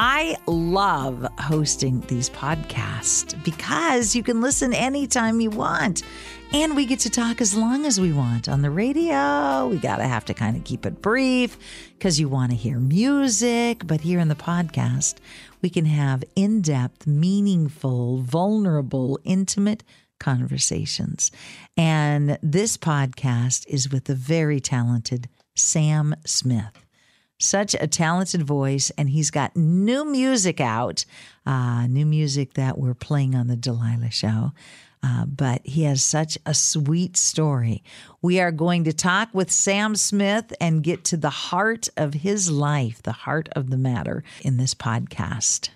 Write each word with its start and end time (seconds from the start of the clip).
I 0.00 0.36
love 0.46 1.26
hosting 1.40 2.02
these 2.02 2.30
podcasts 2.30 3.34
because 3.42 4.14
you 4.14 4.22
can 4.22 4.40
listen 4.40 4.72
anytime 4.72 5.40
you 5.40 5.50
want. 5.50 6.04
And 6.52 6.76
we 6.76 6.86
get 6.86 7.00
to 7.00 7.10
talk 7.10 7.40
as 7.40 7.56
long 7.56 7.84
as 7.84 8.00
we 8.00 8.12
want 8.12 8.48
on 8.48 8.62
the 8.62 8.70
radio. 8.70 9.66
We 9.66 9.78
got 9.78 9.96
to 9.96 10.06
have 10.06 10.24
to 10.26 10.34
kind 10.34 10.56
of 10.56 10.62
keep 10.62 10.86
it 10.86 11.02
brief 11.02 11.58
because 11.98 12.20
you 12.20 12.28
want 12.28 12.52
to 12.52 12.56
hear 12.56 12.78
music. 12.78 13.88
But 13.88 14.02
here 14.02 14.20
in 14.20 14.28
the 14.28 14.36
podcast, 14.36 15.16
we 15.62 15.68
can 15.68 15.86
have 15.86 16.22
in 16.36 16.62
depth, 16.62 17.08
meaningful, 17.08 18.18
vulnerable, 18.18 19.18
intimate 19.24 19.82
conversations. 20.20 21.32
And 21.76 22.38
this 22.40 22.76
podcast 22.76 23.66
is 23.66 23.90
with 23.90 24.04
the 24.04 24.14
very 24.14 24.60
talented 24.60 25.28
Sam 25.56 26.14
Smith 26.24 26.84
such 27.38 27.74
a 27.74 27.86
talented 27.86 28.42
voice, 28.42 28.90
and 28.98 29.08
he's 29.10 29.30
got 29.30 29.56
new 29.56 30.04
music 30.04 30.60
out, 30.60 31.04
uh, 31.46 31.86
new 31.86 32.06
music 32.06 32.54
that 32.54 32.78
we're 32.78 32.94
playing 32.94 33.34
on 33.34 33.46
the 33.46 33.56
Delilah 33.56 34.10
Show. 34.10 34.52
Uh, 35.00 35.24
but 35.26 35.60
he 35.64 35.84
has 35.84 36.02
such 36.02 36.36
a 36.44 36.52
sweet 36.52 37.16
story. 37.16 37.84
We 38.20 38.40
are 38.40 38.50
going 38.50 38.82
to 38.82 38.92
talk 38.92 39.28
with 39.32 39.48
Sam 39.48 39.94
Smith 39.94 40.52
and 40.60 40.82
get 40.82 41.04
to 41.04 41.16
the 41.16 41.30
heart 41.30 41.88
of 41.96 42.14
his 42.14 42.50
life, 42.50 43.00
the 43.02 43.12
heart 43.12 43.48
of 43.52 43.70
the 43.70 43.76
matter 43.76 44.24
in 44.40 44.56
this 44.56 44.74
podcast. 44.74 45.68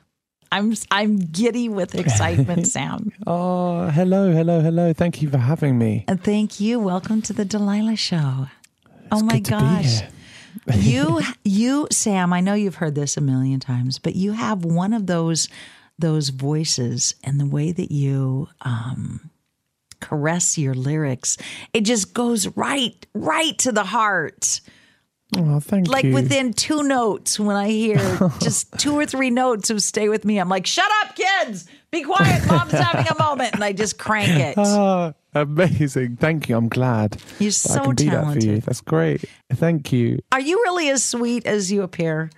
I'm 0.51 0.75
I'm 0.91 1.19
giddy 1.19 1.69
with 1.69 1.95
excitement, 1.95 2.67
Sam. 2.77 3.13
oh, 3.27 3.87
hello, 3.91 4.33
hello, 4.33 4.61
hello. 4.61 4.93
Thank 4.93 5.23
you 5.23 5.31
for 5.31 5.39
having 5.39 5.79
me. 5.79 6.05
And 6.09 6.23
thank 6.23 6.59
you. 6.61 6.81
Welcome 6.81 7.23
to 7.23 7.33
the 7.33 7.45
Delilah 7.45 7.97
Show. 7.97 8.49
It's 8.85 9.05
oh 9.13 9.23
my 9.23 9.35
good 9.35 9.45
to 9.47 9.51
be 9.53 9.61
gosh. 9.61 10.03
You 10.75 11.21
you 11.45 11.89
Sam, 11.91 12.33
I 12.33 12.41
know 12.41 12.55
you've 12.55 12.77
heard 12.77 12.95
this 12.95 13.17
a 13.17 13.21
million 13.21 13.61
times, 13.61 13.99
but 13.99 14.15
you 14.17 14.33
have 14.33 14.65
one 14.65 14.93
of 14.93 15.07
those 15.07 15.49
those 15.99 16.31
voices 16.31 17.15
and 17.23 17.39
the 17.39 17.47
way 17.47 17.73
that 17.73 17.93
you 17.93 18.49
um 18.63 19.31
caress 20.01 20.59
your 20.59 20.75
lyrics. 20.75 21.37
It 21.73 21.83
just 21.83 22.13
goes 22.15 22.49
right 22.57 23.07
right 23.15 23.57
to 23.59 23.73
the 23.73 23.85
heart. 23.85 24.61
Oh, 25.37 25.61
thank 25.61 25.89
Like 25.89 26.05
you. 26.05 26.13
within 26.13 26.53
two 26.53 26.83
notes 26.83 27.41
when 27.41 27.57
I 27.57 27.69
hear 27.69 27.97
just 28.41 28.79
two 28.79 28.95
or 28.99 29.07
three 29.07 29.31
notes 29.31 29.71
of 29.71 29.83
stay 29.83 30.09
with 30.11 30.25
me, 30.27 30.39
I'm 30.39 30.49
like, 30.51 30.67
"Shut 30.67 30.91
up, 31.03 31.17
kids. 31.17 31.67
Be 31.91 32.03
quiet. 32.03 32.47
Mom's 32.47 32.73
having 32.73 33.07
a 33.11 33.19
moment." 33.23 33.55
And 33.55 33.65
I 33.65 33.73
just 33.73 33.99
crank 33.99 34.29
it. 34.29 34.57
Ah, 34.59 35.15
amazing. 35.35 36.17
Thank 36.17 36.49
you. 36.49 36.57
I'm 36.57 36.69
glad. 36.69 37.17
You're 37.39 37.51
so 37.53 37.75
I 37.81 37.85
can 37.85 37.95
be 37.95 38.05
that 38.05 38.11
for 38.11 38.17
you. 38.35 38.41
talented. 38.41 38.63
That's 38.65 38.81
great. 38.81 39.25
Thank 39.53 39.93
you. 39.93 40.19
Are 40.33 40.41
you 40.41 40.59
really 40.65 40.89
as 40.91 41.03
sweet 41.03 41.47
as 41.47 41.71
you 41.73 41.83
appear? 41.83 42.31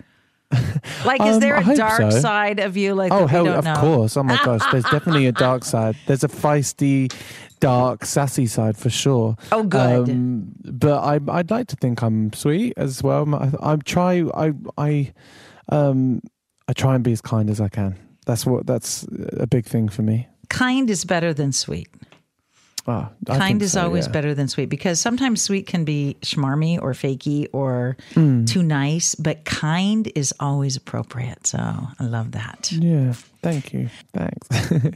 Like, 1.03 1.21
is 1.21 1.35
Um, 1.35 1.39
there 1.41 1.55
a 1.57 1.75
dark 1.75 2.11
so. 2.11 2.19
side 2.19 2.59
of 2.59 2.77
you? 2.77 2.93
Like, 2.95 3.11
that 3.11 3.21
Oh, 3.21 3.27
hell, 3.27 3.47
of 3.47 3.65
know? 3.65 3.75
course. 3.75 4.15
Oh 4.17 4.23
my 4.23 4.37
gosh. 4.43 4.61
There's 4.71 4.83
definitely 4.85 5.27
a 5.27 5.31
dark 5.31 5.63
side. 5.73 5.95
There's 6.07 6.23
a 6.23 6.27
feisty, 6.27 7.13
dark, 7.59 8.05
sassy 8.05 8.45
side 8.47 8.77
for 8.77 8.89
sure. 8.89 9.35
Oh, 9.51 9.63
good. 9.63 10.09
Um, 10.09 10.53
but 10.63 10.99
I, 11.03 11.19
I'd 11.37 11.51
like 11.51 11.67
to 11.67 11.75
think 11.75 12.01
I'm 12.01 12.31
sweet 12.33 12.73
as 12.77 13.03
well. 13.03 13.33
I, 13.35 13.51
I 13.73 13.75
try. 13.77 14.23
I, 14.35 14.53
I, 14.77 15.13
um, 15.69 16.21
I 16.67 16.73
try 16.73 16.95
and 16.95 17.03
be 17.03 17.11
as 17.11 17.21
kind 17.21 17.49
as 17.49 17.59
I 17.59 17.67
can. 17.69 17.97
That's 18.25 18.45
what. 18.45 18.65
That's 18.65 19.05
a 19.37 19.47
big 19.47 19.65
thing 19.65 19.89
for 19.89 20.01
me. 20.03 20.27
Kind 20.49 20.89
is 20.89 21.05
better 21.05 21.33
than 21.33 21.51
sweet. 21.51 21.87
I 22.87 23.37
Kind 23.37 23.61
is 23.61 23.71
so, 23.73 23.83
always 23.83 24.05
yeah. 24.05 24.11
better 24.11 24.33
than 24.35 24.47
sweet 24.47 24.69
because 24.69 24.99
sometimes 24.99 25.41
sweet 25.41 25.65
can 25.67 25.85
be 25.85 26.17
schmarmy 26.21 26.79
or 26.81 26.93
fakey 26.93 27.47
or 27.51 27.97
Hmm. 28.13 28.45
too 28.45 28.61
nice, 28.63 29.15
but 29.15 29.43
kind 29.45 30.11
is 30.15 30.33
always 30.39 30.75
appropriate. 30.75 31.47
So 31.47 31.57
I 31.57 32.03
love 32.03 32.31
that. 32.33 32.71
Yeah. 32.71 33.13
Thank 33.41 33.73
you. 33.73 33.89
Thanks. 34.13 34.47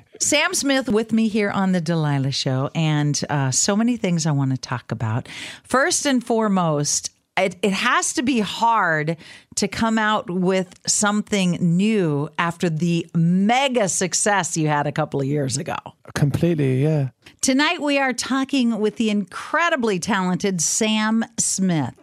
Sam 0.19 0.53
Smith 0.53 0.89
with 0.89 1.11
me 1.13 1.27
here 1.27 1.49
on 1.51 1.71
the 1.71 1.81
Delilah 1.81 2.31
Show, 2.31 2.69
and 2.73 3.19
uh, 3.29 3.51
so 3.51 3.75
many 3.75 3.95
things 3.97 4.25
I 4.25 4.31
want 4.31 4.51
to 4.51 4.57
talk 4.57 4.91
about. 4.91 5.27
First 5.63 6.05
and 6.05 6.23
foremost, 6.23 7.11
it, 7.39 7.55
it 7.61 7.73
has 7.73 8.13
to 8.13 8.21
be 8.21 8.39
hard 8.39 9.17
to 9.55 9.67
come 9.67 9.97
out 9.97 10.29
with 10.29 10.79
something 10.87 11.51
new 11.59 12.29
after 12.37 12.69
the 12.69 13.07
mega 13.15 13.89
success 13.89 14.55
you 14.55 14.67
had 14.67 14.87
a 14.87 14.91
couple 14.91 15.19
of 15.19 15.27
years 15.27 15.57
ago. 15.57 15.77
Completely. 16.15 16.83
Yeah. 16.83 17.09
Tonight, 17.41 17.81
we 17.81 17.97
are 17.97 18.13
talking 18.13 18.79
with 18.79 18.97
the 18.97 19.09
incredibly 19.09 19.99
talented 19.99 20.61
Sam 20.61 21.25
Smith. 21.37 21.95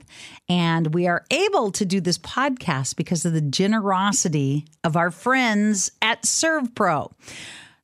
And 0.49 0.95
we 0.95 1.09
are 1.09 1.25
able 1.31 1.73
to 1.73 1.85
do 1.85 2.01
this 2.01 2.19
podcast 2.19 2.97
because 2.97 3.25
of 3.25 3.33
the 3.33 3.41
generosity 3.41 4.65
of 4.85 4.97
our 4.97 5.11
friends 5.11 5.91
at 6.01 6.23
ServPro. 6.23 7.13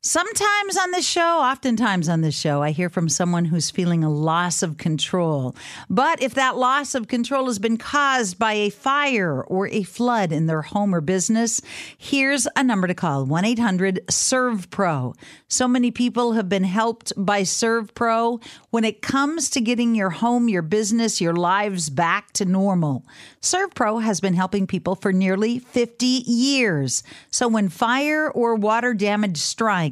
Sometimes 0.04 0.76
on 0.76 0.90
this 0.90 1.06
show, 1.06 1.38
oftentimes 1.38 2.08
on 2.08 2.22
this 2.22 2.34
show, 2.36 2.60
I 2.60 2.72
hear 2.72 2.90
from 2.90 3.08
someone 3.08 3.44
who's 3.44 3.70
feeling 3.70 4.02
a 4.02 4.10
loss 4.10 4.60
of 4.60 4.76
control. 4.76 5.54
But 5.88 6.20
if 6.20 6.34
that 6.34 6.56
loss 6.56 6.96
of 6.96 7.06
control 7.06 7.46
has 7.46 7.60
been 7.60 7.76
caused 7.76 8.36
by 8.36 8.54
a 8.54 8.70
fire 8.70 9.44
or 9.44 9.68
a 9.68 9.84
flood 9.84 10.32
in 10.32 10.46
their 10.46 10.62
home 10.62 10.92
or 10.92 11.00
business, 11.00 11.62
here's 11.96 12.48
a 12.56 12.64
number 12.64 12.88
to 12.88 12.94
call 12.94 13.24
1 13.24 13.44
800 13.44 14.00
ServPro. 14.08 15.14
So 15.46 15.68
many 15.68 15.92
people 15.92 16.32
have 16.32 16.48
been 16.48 16.64
helped 16.64 17.12
by 17.16 17.42
ServPro 17.42 18.42
when 18.70 18.82
it 18.82 19.02
comes 19.02 19.50
to 19.50 19.60
getting 19.60 19.94
your 19.94 20.10
home, 20.10 20.48
your 20.48 20.62
business, 20.62 21.20
your 21.20 21.36
lives 21.36 21.90
back 21.90 22.32
to 22.32 22.44
normal. 22.44 23.06
ServPro 23.40 24.02
has 24.02 24.20
been 24.20 24.34
helping 24.34 24.66
people 24.66 24.96
for 24.96 25.12
nearly 25.12 25.60
50 25.60 26.06
years. 26.06 27.04
So 27.30 27.46
when 27.46 27.68
fire 27.68 28.28
or 28.28 28.56
water 28.56 28.94
damage 28.94 29.36
strikes, 29.36 29.91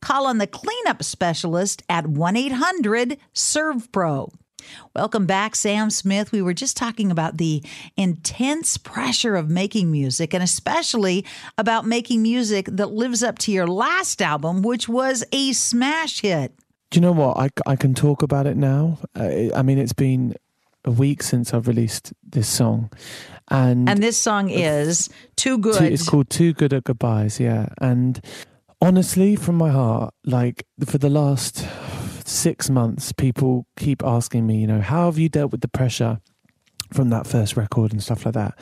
call 0.00 0.26
on 0.26 0.38
the 0.38 0.46
cleanup 0.46 1.02
specialist 1.02 1.82
at 1.88 2.06
1 2.06 2.36
800 2.36 3.18
ServPro. 3.34 4.32
Welcome 4.94 5.24
back, 5.24 5.56
Sam 5.56 5.88
Smith. 5.88 6.30
We 6.32 6.42
were 6.42 6.52
just 6.52 6.76
talking 6.76 7.10
about 7.10 7.38
the 7.38 7.62
intense 7.96 8.76
pressure 8.76 9.34
of 9.36 9.48
making 9.48 9.90
music 9.90 10.34
and 10.34 10.42
especially 10.42 11.24
about 11.56 11.86
making 11.86 12.20
music 12.22 12.66
that 12.72 12.90
lives 12.92 13.22
up 13.22 13.38
to 13.40 13.52
your 13.52 13.66
last 13.66 14.20
album, 14.20 14.62
which 14.62 14.88
was 14.88 15.24
a 15.32 15.52
smash 15.52 16.20
hit. 16.20 16.52
Do 16.90 16.98
you 16.98 17.02
know 17.02 17.12
what? 17.12 17.36
I, 17.38 17.48
I 17.66 17.76
can 17.76 17.94
talk 17.94 18.22
about 18.22 18.46
it 18.46 18.56
now. 18.56 18.98
Uh, 19.14 19.54
I 19.54 19.62
mean, 19.62 19.78
it's 19.78 19.92
been 19.94 20.34
a 20.84 20.90
week 20.90 21.22
since 21.22 21.54
I've 21.54 21.68
released 21.68 22.12
this 22.22 22.48
song, 22.48 22.90
and, 23.50 23.88
And 23.88 24.02
this 24.02 24.16
song 24.18 24.48
is 24.50 25.08
Too 25.36 25.56
Too- 25.56 25.58
Good. 25.58 25.82
it's 25.92 26.08
called 26.08 26.30
"Too 26.30 26.52
Good 26.52 26.72
at 26.72 26.84
Goodbyes." 26.84 27.38
Yeah, 27.40 27.68
and 27.80 28.20
honestly, 28.80 29.36
from 29.36 29.56
my 29.56 29.70
heart, 29.70 30.14
like 30.24 30.66
for 30.84 30.98
the 30.98 31.10
last 31.10 31.66
six 32.26 32.70
months, 32.70 33.12
people 33.12 33.66
keep 33.76 34.02
asking 34.04 34.46
me, 34.46 34.58
you 34.58 34.66
know, 34.66 34.80
how 34.80 35.06
have 35.06 35.18
you 35.18 35.28
dealt 35.28 35.52
with 35.52 35.60
the 35.60 35.68
pressure 35.68 36.20
from 36.92 37.10
that 37.10 37.26
first 37.26 37.56
record 37.56 37.92
and 37.92 38.02
stuff 38.02 38.24
like 38.24 38.34
that. 38.34 38.58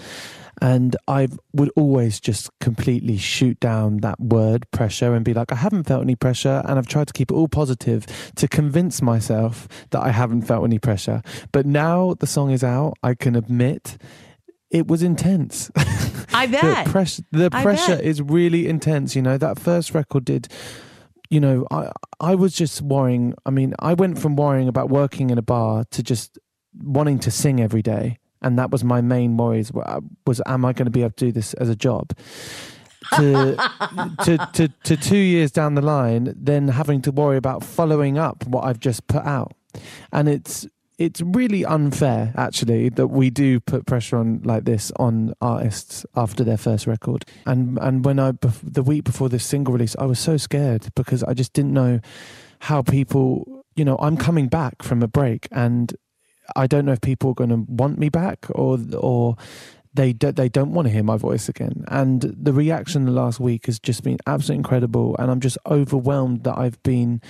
And 0.63 0.97
I 1.07 1.29
would 1.53 1.71
always 1.77 2.19
just 2.19 2.51
completely 2.61 3.19
shoot 3.19 3.61
down 3.61 3.99
that 3.99 4.19
word 4.19 4.69
pressure 4.71 5.15
and 5.15 5.25
be 5.25 5.35
like, 5.35 5.53
I 5.53 5.57
haven't 5.57 5.85
felt 5.85 6.03
any 6.03 6.17
pressure. 6.17 6.63
And 6.65 6.79
I've 6.79 6.87
tried 6.87 7.09
to 7.09 7.13
keep 7.13 7.31
it 7.31 7.35
all 7.35 7.49
positive 7.49 8.07
to 8.37 8.49
convince 8.49 9.03
myself 9.03 9.69
that 9.91 10.01
I 10.01 10.11
haven't 10.11 10.43
felt 10.43 10.65
any 10.65 10.79
pressure. 10.79 11.23
But 11.53 11.67
now 11.67 12.15
the 12.19 12.27
song 12.27 12.51
is 12.51 12.65
out, 12.65 12.95
I 13.03 13.15
can 13.15 13.37
admit 13.37 13.99
it 14.71 14.89
was 14.89 15.03
intense. 15.03 15.71
I 16.37 16.47
bet. 16.47 16.87
the 16.87 16.91
pressure, 16.91 17.23
the 17.33 17.51
pressure 17.51 18.01
is 18.01 18.23
really 18.23 18.67
intense. 18.69 19.17
You 19.17 19.23
know, 19.23 19.39
that 19.39 19.59
first 19.59 19.95
record 19.95 20.25
did. 20.25 20.49
You 21.29 21.41
know, 21.41 21.67
I 21.71 21.91
I 22.21 22.35
was 22.35 22.55
just 22.55 22.83
worrying. 22.83 23.35
I 23.45 23.51
mean, 23.51 23.75
I 23.81 23.95
went 23.95 24.19
from 24.19 24.37
worrying 24.37 24.69
about 24.69 24.91
working 24.91 25.31
in 25.31 25.39
a 25.39 25.43
bar 25.43 25.85
to 25.91 26.03
just 26.03 26.39
wanting 26.83 27.19
to 27.21 27.31
sing 27.31 27.61
every 27.61 27.83
day, 27.83 28.19
and 28.43 28.59
that 28.59 28.71
was 28.71 28.85
my 28.85 29.01
main 29.01 29.37
worries. 29.37 29.73
Uh, 29.75 30.01
was 30.27 30.41
am 30.47 30.65
I 30.65 30.73
going 30.73 30.87
to 30.87 30.91
be 30.91 31.01
able 31.01 31.13
to 31.13 31.25
do 31.27 31.33
this 31.33 31.55
as 31.55 31.69
a 31.69 31.77
job? 31.77 32.13
to, 33.15 33.57
to 34.25 34.49
to 34.53 34.69
to 34.85 34.97
two 34.97 35.17
years 35.17 35.51
down 35.51 35.75
the 35.75 35.83
line, 35.83 36.33
then 36.37 36.69
having 36.69 37.03
to 37.03 37.13
worry 37.13 37.37
about 37.37 37.65
following 37.65 38.19
up 38.19 38.47
what 38.47 38.65
I've 38.65 38.81
just 38.81 39.07
put 39.07 39.25
out, 39.25 39.53
and 40.13 40.29
it's 40.29 40.67
it's 40.99 41.21
really 41.21 41.65
unfair 41.65 42.33
actually 42.37 42.89
that 42.91 43.09
we 43.09 43.29
do 43.29 43.61
put 43.61 43.87
pressure 43.87 44.17
on 44.17 44.41
like 44.45 44.65
this 44.65 44.91
on 44.97 45.35
artists 45.41 46.07
after 46.15 46.43
their 46.43 46.57
first 46.57 46.87
record. 46.87 47.25
And 47.45 47.79
and 47.79 48.05
when 48.05 48.19
I 48.19 48.33
the 48.63 48.83
week 48.83 49.05
before 49.05 49.29
this 49.29 49.45
single 49.45 49.75
release, 49.75 49.97
I 49.99 50.07
was 50.07 50.19
so 50.19 50.37
scared 50.37 50.89
because 50.95 51.23
I 51.23 51.35
just 51.35 51.53
didn't 51.53 51.73
know 51.73 52.01
how 52.61 52.83
people. 52.83 53.65
You 53.75 53.85
know, 53.85 53.99
I'm 54.01 54.17
coming 54.17 54.49
back 54.49 54.83
from 54.83 55.03
a 55.03 55.07
break, 55.07 55.49
and 55.53 55.95
I 56.55 56.67
don't 56.67 56.87
know 56.87 56.93
if 56.93 57.03
people 57.03 57.31
are 57.31 57.35
going 57.35 57.51
to 57.51 57.67
want 57.69 57.99
me 57.99 58.09
back 58.09 58.47
or 58.51 58.79
or 58.97 59.37
they 59.93 60.13
do, 60.13 60.33
they 60.33 60.49
don't 60.49 60.73
want 60.73 60.87
to 60.87 60.93
hear 60.93 61.03
my 61.03 61.17
voice 61.17 61.49
again. 61.49 61.85
And 61.89 62.23
the 62.23 62.53
reaction 62.53 63.05
the 63.05 63.13
last 63.13 63.41
week 63.41 63.67
has 63.67 63.79
just 63.79 64.03
been 64.03 64.19
absolutely 64.27 64.61
incredible, 64.61 65.17
and 65.19 65.31
I'm 65.31 65.41
just 65.41 65.59
overwhelmed 65.67 66.45
that 66.45 66.57
I've 66.57 66.83
been 66.83 67.21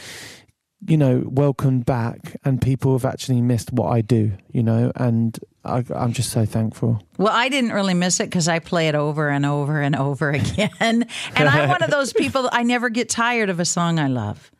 you 0.86 0.96
know, 0.96 1.22
welcomed 1.26 1.86
back 1.86 2.36
and 2.44 2.60
people 2.60 2.92
have 2.92 3.04
actually 3.04 3.40
missed 3.40 3.72
what 3.72 3.86
I 3.90 4.02
do, 4.02 4.32
you 4.52 4.62
know, 4.62 4.92
and 4.96 5.38
I, 5.64 5.84
I'm 5.94 6.12
just 6.12 6.30
so 6.30 6.44
thankful. 6.44 7.02
Well, 7.18 7.32
I 7.32 7.48
didn't 7.48 7.72
really 7.72 7.94
miss 7.94 8.20
it 8.20 8.24
because 8.30 8.46
I 8.46 8.58
play 8.58 8.88
it 8.88 8.94
over 8.94 9.28
and 9.30 9.46
over 9.46 9.80
and 9.80 9.96
over 9.96 10.30
again. 10.40 10.68
and 10.80 11.06
I'm 11.48 11.68
one 11.70 11.82
of 11.82 11.90
those 11.90 12.12
people, 12.12 12.48
I 12.52 12.62
never 12.62 12.88
get 12.90 13.08
tired 13.08 13.48
of 13.50 13.58
a 13.58 13.64
song 13.64 13.98
I 13.98 14.08
love. 14.08 14.50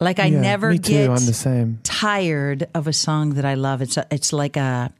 Like 0.00 0.18
I 0.18 0.26
Yeah, 0.26 0.40
never 0.40 0.74
get 0.74 1.10
I'm 1.10 1.26
the 1.26 1.34
same. 1.34 1.80
tired 1.82 2.68
of 2.74 2.86
a 2.86 2.92
song 2.92 3.30
that 3.34 3.44
I 3.44 3.54
love. 3.54 3.82
It's 3.82 3.96
a, 3.96 4.06
it's 4.10 4.32
like 4.32 4.56
a 4.56 4.92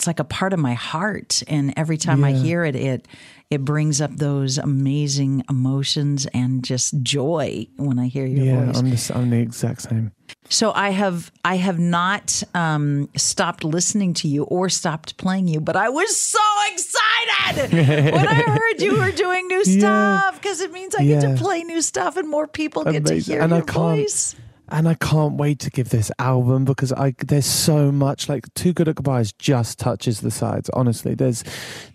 it's 0.00 0.06
like 0.06 0.18
a 0.18 0.24
part 0.24 0.54
of 0.54 0.58
my 0.58 0.72
heart, 0.72 1.42
and 1.46 1.74
every 1.76 1.98
time 1.98 2.24
I 2.24 2.32
hear 2.32 2.64
it, 2.64 2.74
it 2.74 3.06
it 3.50 3.62
brings 3.66 4.00
up 4.00 4.10
those 4.16 4.56
amazing 4.56 5.42
emotions 5.50 6.24
and 6.32 6.64
just 6.64 7.02
joy 7.02 7.66
when 7.76 7.98
I 7.98 8.06
hear 8.06 8.24
your 8.24 8.44
Yeah, 8.46 8.64
voice. 8.72 8.78
I'm 8.78 8.90
the, 8.90 9.12
I'm 9.14 9.30
the 9.30 9.36
exact 9.40 9.82
same. 9.82 10.12
So 10.48 10.72
I 10.72 10.88
have 10.90 11.30
I 11.44 11.56
have 11.58 11.78
not 11.78 12.42
um, 12.54 13.10
stopped 13.14 13.62
listening 13.62 14.14
to 14.14 14.28
you 14.28 14.44
or 14.44 14.70
stopped 14.70 15.18
playing 15.18 15.48
you, 15.48 15.60
but 15.60 15.76
I 15.76 15.90
was 15.90 16.18
so 16.18 16.38
excited 16.72 17.72
when 18.14 18.26
I 18.26 18.42
heard 18.46 18.80
you 18.80 18.96
were 19.00 19.12
doing 19.12 19.48
new 19.48 19.64
Yeah. 19.66 20.20
stuff 20.20 20.40
because 20.40 20.62
it 20.62 20.72
means 20.72 20.94
I 20.94 21.04
get 21.04 21.20
to 21.36 21.42
play 21.42 21.62
new 21.62 21.82
stuff 21.82 22.16
and 22.16 22.26
more 22.26 22.46
people 22.46 22.84
get 22.84 23.04
to 23.04 23.16
hear 23.16 23.42
And 23.42 23.52
your 23.52 23.64
voice. 23.64 24.34
And 24.70 24.88
I 24.88 24.94
can't 24.94 25.34
wait 25.34 25.58
to 25.60 25.70
give 25.70 25.90
this 25.90 26.10
album 26.18 26.64
because 26.64 26.92
I 26.92 27.14
there's 27.26 27.46
so 27.46 27.90
much 27.90 28.28
like 28.28 28.52
Too 28.54 28.72
Good 28.72 28.88
at 28.88 28.96
Goodbyes 28.96 29.32
just 29.32 29.78
touches 29.78 30.20
the 30.20 30.30
sides. 30.30 30.70
Honestly, 30.70 31.14
there's 31.14 31.44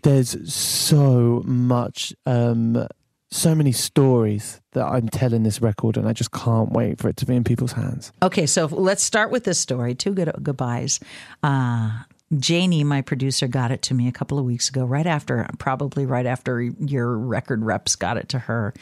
there's 0.04 0.54
so 0.54 1.42
much 1.46 2.14
um 2.26 2.88
so 3.32 3.56
many 3.56 3.72
stories 3.72 4.62
that 4.72 4.86
I'm 4.86 5.10
telling 5.10 5.44
this 5.44 5.62
record 5.62 5.98
and 5.98 6.08
I 6.08 6.14
just 6.14 6.32
can't 6.32 6.72
wait 6.72 7.00
for 7.00 7.10
it 7.10 7.18
to 7.18 7.26
be 7.26 7.36
in 7.36 7.44
people's 7.44 7.74
hands. 7.74 8.12
Okay, 8.24 8.46
so 8.46 8.66
let's 8.66 9.04
start 9.04 9.32
with 9.32 9.44
this 9.44 9.60
story. 9.60 9.96
Too 9.96 10.14
Good 10.14 10.32
goodbyes. 10.42 11.00
Uh, 11.44 12.04
Janie, 12.38 12.84
my 12.84 13.02
producer, 13.02 13.48
got 13.48 13.72
it 13.72 13.82
to 13.84 13.94
me 13.94 14.08
a 14.08 14.12
couple 14.12 14.40
of 14.40 14.46
weeks 14.46 14.70
ago, 14.70 14.84
right 14.84 15.06
after, 15.06 15.48
probably 15.60 16.06
right 16.06 16.26
after 16.26 16.62
your 16.62 17.18
record 17.18 17.64
reps 17.64 17.96
got 17.96 18.18
it 18.18 18.30
to 18.30 18.40
her. 18.40 18.74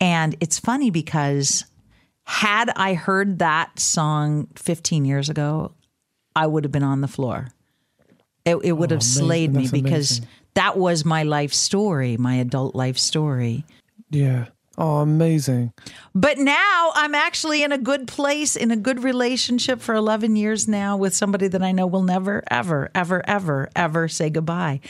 And 0.00 0.34
it's 0.40 0.58
funny 0.58 0.90
because 0.90 1.64
had 2.28 2.70
I 2.76 2.92
heard 2.92 3.38
that 3.38 3.80
song 3.80 4.48
15 4.56 5.06
years 5.06 5.30
ago, 5.30 5.72
I 6.36 6.46
would 6.46 6.62
have 6.62 6.70
been 6.70 6.82
on 6.82 7.00
the 7.00 7.08
floor. 7.08 7.48
It, 8.44 8.56
it 8.56 8.72
would 8.72 8.90
have 8.90 9.00
oh, 9.00 9.08
amazing. 9.08 9.24
slayed 9.24 9.54
me 9.54 9.62
That's 9.62 9.72
because 9.72 10.10
amazing. 10.18 10.28
that 10.52 10.76
was 10.76 11.06
my 11.06 11.22
life 11.22 11.54
story, 11.54 12.18
my 12.18 12.34
adult 12.34 12.74
life 12.74 12.98
story. 12.98 13.64
Yeah. 14.10 14.48
Oh, 14.76 14.98
amazing. 14.98 15.72
But 16.14 16.36
now 16.36 16.92
I'm 16.94 17.14
actually 17.14 17.62
in 17.62 17.72
a 17.72 17.78
good 17.78 18.06
place, 18.06 18.56
in 18.56 18.70
a 18.70 18.76
good 18.76 19.02
relationship 19.02 19.80
for 19.80 19.94
11 19.94 20.36
years 20.36 20.68
now 20.68 20.98
with 20.98 21.14
somebody 21.14 21.48
that 21.48 21.62
I 21.62 21.72
know 21.72 21.86
will 21.86 22.02
never, 22.02 22.44
ever, 22.50 22.90
ever, 22.94 23.22
ever, 23.26 23.70
ever 23.74 24.06
say 24.06 24.28
goodbye. 24.28 24.80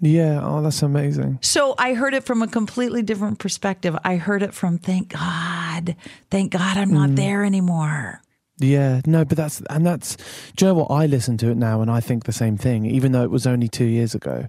Yeah. 0.00 0.40
Oh, 0.42 0.62
that's 0.62 0.82
amazing. 0.82 1.38
So 1.42 1.74
I 1.78 1.94
heard 1.94 2.14
it 2.14 2.24
from 2.24 2.42
a 2.42 2.48
completely 2.48 3.02
different 3.02 3.38
perspective. 3.38 3.96
I 4.04 4.16
heard 4.16 4.42
it 4.42 4.54
from, 4.54 4.78
thank 4.78 5.08
God, 5.10 5.96
thank 6.30 6.52
God 6.52 6.76
I'm 6.76 6.92
not 6.92 7.14
there 7.14 7.44
anymore. 7.44 8.22
Yeah, 8.60 9.02
no, 9.06 9.24
but 9.24 9.36
that's 9.36 9.62
and 9.70 9.86
that's. 9.86 10.16
Do 10.56 10.64
you 10.64 10.70
know 10.72 10.74
what? 10.80 10.90
I 10.90 11.06
listen 11.06 11.36
to 11.38 11.50
it 11.50 11.56
now 11.56 11.80
and 11.80 11.90
I 11.90 12.00
think 12.00 12.24
the 12.24 12.32
same 12.32 12.56
thing, 12.56 12.86
even 12.86 13.12
though 13.12 13.22
it 13.22 13.30
was 13.30 13.46
only 13.46 13.68
two 13.68 13.84
years 13.84 14.16
ago, 14.16 14.48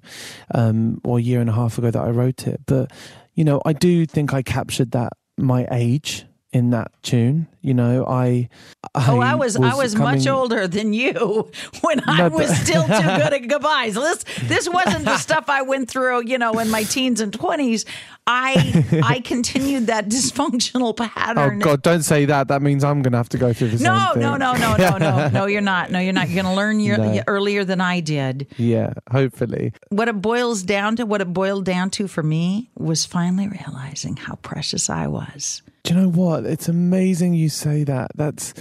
um, 0.54 1.00
or 1.04 1.20
a 1.20 1.22
year 1.22 1.42
and 1.42 1.50
a 1.50 1.54
half 1.54 1.78
ago 1.78 1.92
that 1.92 2.02
I 2.02 2.10
wrote 2.10 2.48
it. 2.48 2.62
But 2.66 2.92
you 3.36 3.44
know, 3.44 3.62
I 3.66 3.74
do 3.74 4.06
think 4.08 4.34
I 4.34 4.42
captured 4.42 4.92
that 4.92 5.14
my 5.38 5.68
age 5.72 6.26
in 6.52 6.72
that 6.72 6.92
tune. 7.04 7.48
You 7.62 7.74
know, 7.74 8.06
I. 8.06 8.48
Oh, 8.96 9.20
I 9.20 9.36
was, 9.36 9.58
I 9.58 9.76
was 9.76 9.96
much 9.96 10.26
older 10.28 10.66
than 10.68 10.94
you 10.94 11.52
when 11.82 12.02
I 12.08 12.30
No, 12.30 12.30
was 12.30 12.48
but- 12.48 12.56
still 12.56 12.84
too 12.84 12.88
good 12.94 13.34
at 13.34 13.48
goodbyes. 13.48 13.96
This 13.96 14.24
this 14.44 14.70
wasn't 14.70 15.04
the 15.06 15.18
stuff 15.18 15.50
I 15.50 15.64
went 15.64 15.90
through, 15.90 16.26
you 16.26 16.38
know, 16.38 16.54
in 16.60 16.70
my 16.70 16.84
teens 16.84 17.20
and 17.20 17.34
twenties. 17.34 17.86
I 18.26 19.02
I 19.04 19.20
continued 19.26 19.88
that 19.88 20.08
dysfunctional 20.08 20.90
oh, 20.90 20.94
pattern. 20.94 21.62
Oh. 21.62 21.66
God! 21.66 21.82
Don't 21.82 22.04
say 22.04 22.26
that. 22.26 22.48
That 22.48 22.62
means 22.62 22.84
I'm 22.84 23.02
going 23.02 23.12
to 23.12 23.18
have 23.18 23.30
to 23.30 23.38
go 23.38 23.52
through 23.52 23.70
the 23.70 23.84
No, 23.84 23.98
same 23.98 24.14
thing. 24.14 24.22
no, 24.22 24.38
no, 24.38 24.54
no, 24.54 24.76
no, 24.78 24.98
no, 24.98 25.28
no. 25.30 25.46
You're 25.48 25.62
not. 25.62 25.92
No, 25.92 26.00
you're 26.00 26.14
not. 26.14 26.30
You're 26.30 26.44
going 26.44 26.54
to 26.54 26.58
learn 26.58 26.80
your, 26.80 26.98
No. 26.98 27.24
earlier 27.28 27.66
than 27.66 27.82
I 27.82 28.00
did. 28.00 28.48
Yeah, 28.58 28.94
hopefully. 29.12 29.74
What 29.90 30.08
it 30.08 30.22
boils 30.22 30.64
down 30.64 30.96
to, 30.98 31.06
what 31.06 31.20
it 31.22 31.34
boiled 31.34 31.66
down 31.66 31.90
to 31.92 32.08
for 32.08 32.24
me, 32.24 32.70
was 32.78 33.06
finally 33.06 33.48
realizing 33.50 34.16
how 34.16 34.36
precious 34.36 34.90
I 34.90 35.08
was. 35.08 35.62
Do 35.84 35.94
you 35.96 36.02
know 36.02 36.10
what? 36.10 36.46
It's 36.46 36.68
amazing 36.68 37.34
you 37.34 37.49
say 37.50 37.84
that. 37.84 38.12
That's 38.16 38.54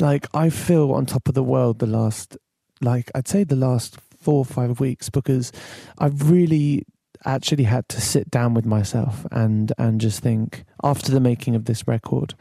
like 0.00 0.26
I 0.34 0.50
feel 0.50 0.92
on 0.92 1.06
top 1.06 1.28
of 1.28 1.34
the 1.34 1.42
world 1.42 1.78
the 1.78 1.86
last, 1.86 2.36
like 2.80 3.10
I'd 3.14 3.28
say 3.28 3.44
the 3.44 3.56
last 3.56 3.98
four 4.18 4.38
or 4.38 4.44
five 4.44 4.80
weeks 4.80 5.10
because 5.10 5.52
I've 5.98 6.30
really 6.30 6.84
actually 7.24 7.64
had 7.64 7.88
to 7.88 8.00
sit 8.00 8.30
down 8.30 8.54
with 8.54 8.66
myself 8.66 9.26
and 9.30 9.72
and 9.78 10.00
just 10.00 10.20
think 10.20 10.64
after 10.82 11.12
the 11.12 11.20
making 11.20 11.54
of 11.54 11.66
this 11.66 11.86
record 11.86 12.34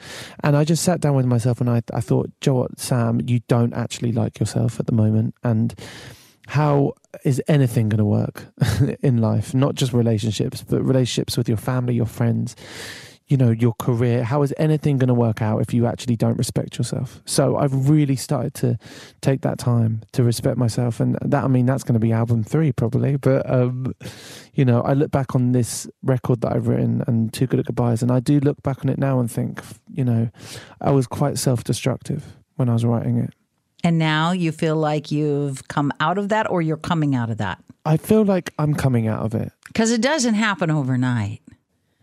and 0.44 0.56
i 0.56 0.64
just 0.64 0.84
sat 0.84 1.00
down 1.00 1.16
with 1.16 1.26
myself 1.26 1.62
and 1.62 1.70
i 1.70 1.82
i 1.94 2.00
thought 2.00 2.30
Joe 2.42 2.56
what 2.56 2.80
sam 2.80 3.22
you 3.28 3.42
don't 3.48 3.74
actually 3.74 4.12
like 4.12 4.40
yourself 4.40 4.80
at 4.80 4.88
the 4.88 4.92
moment 4.92 5.36
and 5.44 5.76
how 6.48 6.94
is 7.24 7.42
anything 7.48 7.90
going 7.90 8.00
to 8.00 8.06
work 8.06 8.48
in 9.04 9.20
life 9.20 9.54
not 9.54 9.76
just 9.76 9.94
relationships 9.94 10.64
but 10.68 10.82
relationships 10.82 11.38
with 11.38 11.48
your 11.48 11.58
family 11.58 11.94
your 11.94 12.06
friends 12.08 12.56
you 13.32 13.38
know 13.38 13.50
your 13.52 13.74
career 13.80 14.24
how 14.24 14.42
is 14.44 14.54
anything 14.58 14.98
going 14.98 15.08
to 15.08 15.14
work 15.14 15.42
out 15.42 15.60
if 15.62 15.74
you 15.74 15.86
actually 15.86 16.18
don't 16.18 16.38
respect 16.38 16.78
yourself 16.78 17.22
so 17.26 17.56
i've 17.56 17.90
really 17.90 18.16
started 18.18 18.54
to 18.54 18.78
take 19.22 19.40
that 19.42 19.58
time 19.58 20.02
to 20.12 20.22
respect 20.22 20.58
myself 20.58 21.00
and 21.00 21.18
that 21.22 21.44
i 21.46 21.48
mean 21.48 21.66
that's 21.66 21.84
going 21.84 21.94
to 21.94 22.00
be 22.00 22.12
album 22.12 22.44
3 22.44 22.72
probably 22.74 23.16
but 23.16 23.50
um 23.50 23.94
you 24.54 24.66
know 24.66 24.82
i 24.82 24.94
look 24.94 25.12
back 25.12 25.34
on 25.34 25.54
this 25.54 25.88
record 26.04 26.42
that 26.42 26.52
i've 26.54 26.68
written 26.68 27.04
and 27.08 27.34
too 27.34 27.48
good 27.48 27.60
at 27.62 27.66
goodbyes 27.66 28.02
and 28.02 28.12
i 28.12 28.20
do 28.20 28.40
look 28.42 28.62
back 28.64 28.84
on 28.84 28.90
it 28.90 29.00
now 29.00 29.20
and 29.22 29.32
think 29.32 29.62
you 29.94 30.04
know 30.04 30.30
i 30.82 30.92
was 30.92 31.08
quite 31.08 31.38
self-destructive 31.38 32.36
when 32.58 32.68
i 32.70 32.74
was 32.74 32.84
writing 32.86 33.18
it 33.18 33.34
And 33.84 33.98
now 33.98 34.32
you 34.32 34.52
feel 34.52 34.76
like 34.76 35.10
you've 35.10 35.68
come 35.68 35.92
out 36.00 36.18
of 36.18 36.30
that 36.30 36.50
or 36.52 36.62
you're 36.62 36.78
coming 36.78 37.16
out 37.16 37.30
of 37.30 37.38
that. 37.38 37.58
i 37.86 37.98
feel 37.98 38.24
like 38.26 38.54
i'm 38.60 38.74
coming 38.76 39.08
out 39.08 39.24
of 39.26 39.34
it 39.34 39.52
Because 39.68 39.90
it 39.92 40.02
doesn't 40.02 40.36
happen 40.36 40.70
overnight. 40.70 41.41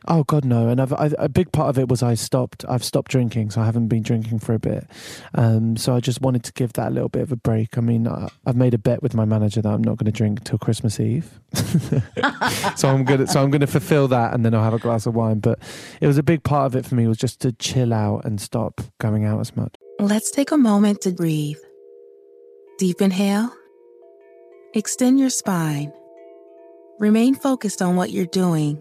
Oh 0.07 0.23
God, 0.25 0.45
no! 0.45 0.69
And 0.69 0.81
I've, 0.81 0.93
I, 0.93 1.11
a 1.19 1.29
big 1.29 1.51
part 1.51 1.69
of 1.69 1.79
it 1.79 1.89
was 1.89 2.03
I 2.03 2.15
stopped. 2.15 2.65
I've 2.69 2.85
stopped 2.85 3.11
drinking, 3.11 3.51
so 3.51 3.61
I 3.61 3.65
haven't 3.65 3.89
been 3.89 4.03
drinking 4.03 4.39
for 4.39 4.55
a 4.55 4.59
bit. 4.59 4.87
Um, 5.35 5.77
so 5.77 5.95
I 5.95 6.01
just 6.01 6.21
wanted 6.21 6.45
to 6.45 6.53
give 6.53 6.75
that 6.75 6.89
a 6.89 6.91
little 6.91 7.09
bit 7.09 7.23
of 7.23 7.33
a 7.33 7.37
break. 7.37 7.77
I 7.77 7.81
mean, 7.81 8.07
I, 8.07 8.29
I've 8.47 8.57
made 8.57 8.75
a 8.75 8.79
bet 8.79 9.03
with 9.03 9.15
my 9.15 9.25
manager 9.25 9.61
that 9.61 9.69
I'm 9.69 9.83
not 9.83 9.97
going 9.97 10.07
to 10.07 10.13
drink 10.13 10.45
till 10.45 10.59
Christmas 10.59 11.01
Eve. 11.01 11.41
so 12.77 12.89
I'm 12.89 13.05
gonna, 13.05 13.27
so 13.27 13.43
I'm 13.43 13.51
going 13.51 13.61
to 13.61 13.67
fulfill 13.67 14.09
that, 14.09 14.35
and 14.35 14.45
then 14.45 14.55
I'll 14.55 14.65
have 14.65 14.75
a 14.75 14.79
glass 14.79 15.05
of 15.07 15.15
wine. 15.15 15.41
But 15.41 15.59
it 16.01 16.07
was 16.07 16.17
a 16.17 16.23
big 16.23 16.45
part 16.45 16.67
of 16.67 16.77
it 16.77 16.87
for 16.87 16.95
me 16.95 17.07
was 17.07 17.19
just 17.19 17.41
to 17.41 17.53
chill 17.53 17.93
out 17.93 18.25
and 18.25 18.41
stop 18.41 18.81
going 18.99 19.25
out 19.25 19.41
as 19.41 19.57
much. 19.57 19.75
Let's 19.99 20.31
take 20.31 20.53
a 20.53 20.57
moment 20.59 21.01
to 21.03 21.11
breathe. 21.11 21.59
Deep 22.79 23.01
inhale. 23.01 23.51
Extend 24.75 25.19
your 25.19 25.31
spine. 25.31 25.93
Remain 27.01 27.35
focused 27.35 27.83
on 27.83 27.97
what 27.97 28.11
you're 28.11 28.27
doing. 28.27 28.81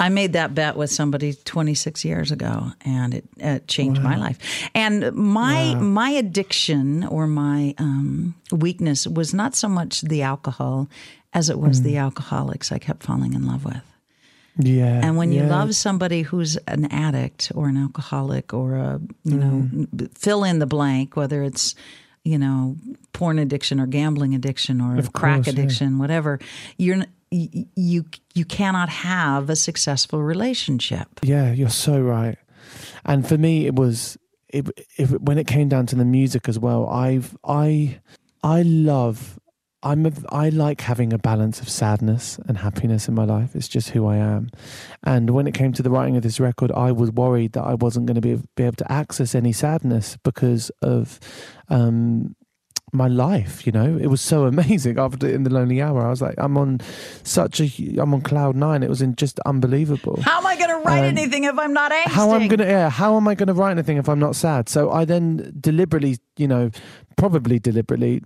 I 0.00 0.08
made 0.08 0.32
that 0.32 0.54
bet 0.54 0.76
with 0.76 0.90
somebody 0.90 1.34
26 1.34 2.04
years 2.04 2.32
ago, 2.32 2.72
and 2.84 3.14
it, 3.14 3.24
it 3.36 3.68
changed 3.68 4.02
my 4.02 4.16
life. 4.16 4.68
And 4.74 5.12
my 5.12 5.74
my 5.76 6.10
addiction 6.10 7.04
or 7.04 7.26
my 7.26 7.74
um, 7.78 8.34
weakness 8.50 9.06
was 9.06 9.32
not 9.32 9.54
so 9.54 9.68
much 9.68 10.02
the 10.02 10.22
alcohol 10.22 10.88
as 11.32 11.50
it 11.50 11.58
was 11.58 11.82
the 11.82 11.96
alcoholics 11.96 12.70
I 12.70 12.78
kept 12.78 13.02
falling 13.02 13.34
in 13.34 13.46
love 13.46 13.64
with. 13.64 13.82
Yeah. 14.56 15.00
And 15.02 15.16
when 15.16 15.32
you 15.32 15.42
yeah. 15.42 15.48
love 15.48 15.74
somebody 15.74 16.22
who's 16.22 16.56
an 16.68 16.84
addict 16.86 17.50
or 17.54 17.68
an 17.68 17.76
alcoholic 17.76 18.54
or 18.54 18.76
a, 18.76 19.00
you 19.24 19.36
know, 19.36 19.86
fill 20.14 20.44
in 20.44 20.60
the 20.60 20.66
blank, 20.66 21.16
whether 21.16 21.42
it's, 21.42 21.74
you 22.22 22.38
know, 22.38 22.76
porn 23.12 23.40
addiction 23.40 23.80
or 23.80 23.86
gambling 23.86 24.34
addiction 24.34 24.80
or 24.80 24.96
Of 24.96 25.12
crack 25.12 25.44
course, 25.44 25.46
yeah. 25.48 25.52
addiction, 25.54 25.98
whatever, 25.98 26.38
you're 26.78 27.04
you 27.34 28.04
you 28.34 28.44
cannot 28.44 28.88
have 28.88 29.50
a 29.50 29.56
successful 29.56 30.22
relationship. 30.22 31.08
Yeah, 31.22 31.52
you're 31.52 31.68
so 31.68 32.00
right. 32.00 32.38
And 33.04 33.26
for 33.26 33.36
me, 33.36 33.66
it 33.66 33.74
was 33.74 34.16
it, 34.48 34.68
it 34.96 35.20
when 35.20 35.38
it 35.38 35.46
came 35.46 35.68
down 35.68 35.86
to 35.86 35.96
the 35.96 36.04
music 36.04 36.48
as 36.48 36.58
well. 36.58 36.88
I've 36.88 37.36
I 37.44 37.98
I 38.42 38.62
love 38.62 39.38
I'm 39.84 40.06
a, 40.06 40.12
I 40.30 40.48
like 40.48 40.80
having 40.80 41.12
a 41.12 41.18
balance 41.18 41.60
of 41.60 41.68
sadness 41.68 42.38
and 42.48 42.56
happiness 42.56 43.06
in 43.06 43.14
my 43.14 43.24
life. 43.24 43.54
It's 43.54 43.68
just 43.68 43.90
who 43.90 44.06
I 44.06 44.16
am. 44.16 44.48
And 45.02 45.30
when 45.30 45.46
it 45.46 45.52
came 45.52 45.74
to 45.74 45.82
the 45.82 45.90
writing 45.90 46.16
of 46.16 46.22
this 46.22 46.40
record, 46.40 46.72
I 46.72 46.90
was 46.90 47.10
worried 47.10 47.52
that 47.52 47.64
I 47.64 47.74
wasn't 47.74 48.06
going 48.06 48.14
to 48.14 48.22
be 48.22 48.40
be 48.56 48.64
able 48.64 48.76
to 48.76 48.90
access 48.90 49.34
any 49.34 49.52
sadness 49.52 50.16
because 50.24 50.70
of 50.80 51.20
um, 51.68 52.34
my 52.94 53.08
life. 53.08 53.66
You 53.66 53.72
know, 53.72 53.96
it 53.96 54.06
was 54.06 54.20
so 54.20 54.44
amazing 54.52 54.98
after 54.98 55.28
in 55.28 55.42
the 55.44 55.50
lonely 55.50 55.82
hour. 55.82 56.04
I 56.06 56.10
was 56.10 56.22
like, 56.22 56.34
I'm 56.38 56.56
on 56.56 56.80
such 57.22 57.60
a, 57.60 57.70
I'm 57.98 58.14
on 58.14 58.20
cloud 58.22 58.56
nine. 58.56 58.82
It 58.82 58.88
was 58.88 59.02
in 59.02 59.16
just 59.16 59.40
unbelievable. 59.40 60.20
How 60.22 60.38
am 60.38 60.46
I 60.46 60.56
going 60.56 60.70
to 60.70 60.76
write 60.86 61.00
Um, 61.00 61.16
anything 61.18 61.44
if 61.44 61.58
I'm 61.58 61.72
not 61.72 61.92
angsty? 61.92 62.12
How 62.12 62.30
I'm 62.32 62.48
gonna, 62.48 62.64
yeah, 62.66 62.90
how 62.90 63.16
am 63.16 63.26
I 63.28 63.34
gonna 63.34 63.54
write 63.54 63.72
anything 63.72 63.96
if 63.96 64.08
I'm 64.08 64.18
not 64.18 64.36
sad? 64.36 64.68
So 64.68 64.90
I 64.90 65.04
then 65.04 65.52
deliberately, 65.60 66.18
you 66.36 66.48
know, 66.48 66.70
probably 67.16 67.58
deliberately 67.58 68.22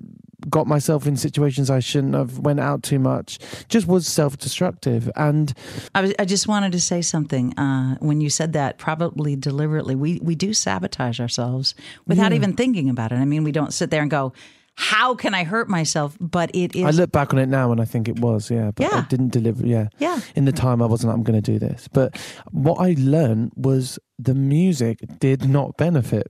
got 0.49 0.67
myself 0.67 1.07
in 1.07 1.17
situations 1.17 1.69
I 1.69 1.81
shouldn't 1.81 2.15
have. 2.15 2.39
Went 2.39 2.61
out 2.61 2.83
too 2.83 2.99
much. 2.99 3.39
Just 3.69 3.87
was 3.89 4.07
self-destructive. 4.07 5.11
And 5.17 5.53
I, 5.95 6.01
was, 6.03 6.15
I 6.19 6.25
just 6.25 6.47
wanted 6.47 6.73
to 6.73 6.81
say 6.81 7.03
something. 7.03 7.59
Uh, 7.59 7.97
when 8.01 8.21
you 8.21 8.31
said 8.31 8.53
that, 8.53 8.79
probably 8.79 9.35
deliberately, 9.37 9.95
we, 9.95 10.21
we 10.23 10.35
do 10.37 10.55
sabotage 10.55 11.21
ourselves 11.21 11.75
without 12.07 12.33
even 12.33 12.53
thinking 12.55 12.89
about 12.89 13.11
it. 13.13 13.17
I 13.17 13.25
mean, 13.25 13.43
we 13.45 13.53
don't 13.53 13.75
sit 13.75 13.91
there 13.91 14.01
and 14.03 14.11
go, 14.11 14.33
how 14.81 15.17
can 15.17 15.35
I 15.35 15.43
hurt 15.43 15.69
myself? 15.69 16.17
But 16.21 16.55
it 16.55 16.77
is. 16.77 16.85
I 16.85 16.91
look 16.91 17.11
back 17.11 17.35
on 17.35 17.41
it 17.41 17.47
now 17.49 17.73
and 17.73 17.81
I 17.81 17.85
think 17.85 18.09
it 18.09 18.21
was, 18.21 18.49
yeah. 18.49 18.71
But 18.71 18.85
Yeah. 18.85 18.99
I 18.99 19.07
didn't 19.09 19.33
deliver. 19.33 19.67
Yeah. 19.67 19.89
Yeah. 19.99 20.21
In 20.37 20.45
the 20.45 20.53
time, 20.53 20.81
I 20.81 20.87
wasn't. 20.87 21.13
I'm 21.13 21.25
going 21.25 21.43
to 21.43 21.53
do 21.53 21.59
this. 21.59 21.89
But 21.93 22.17
what 22.53 22.77
I 22.77 22.95
learned 22.97 23.51
was 23.57 23.99
the 24.21 24.35
music 24.35 25.01
did 25.19 25.49
not 25.49 25.77
benefit. 25.77 26.29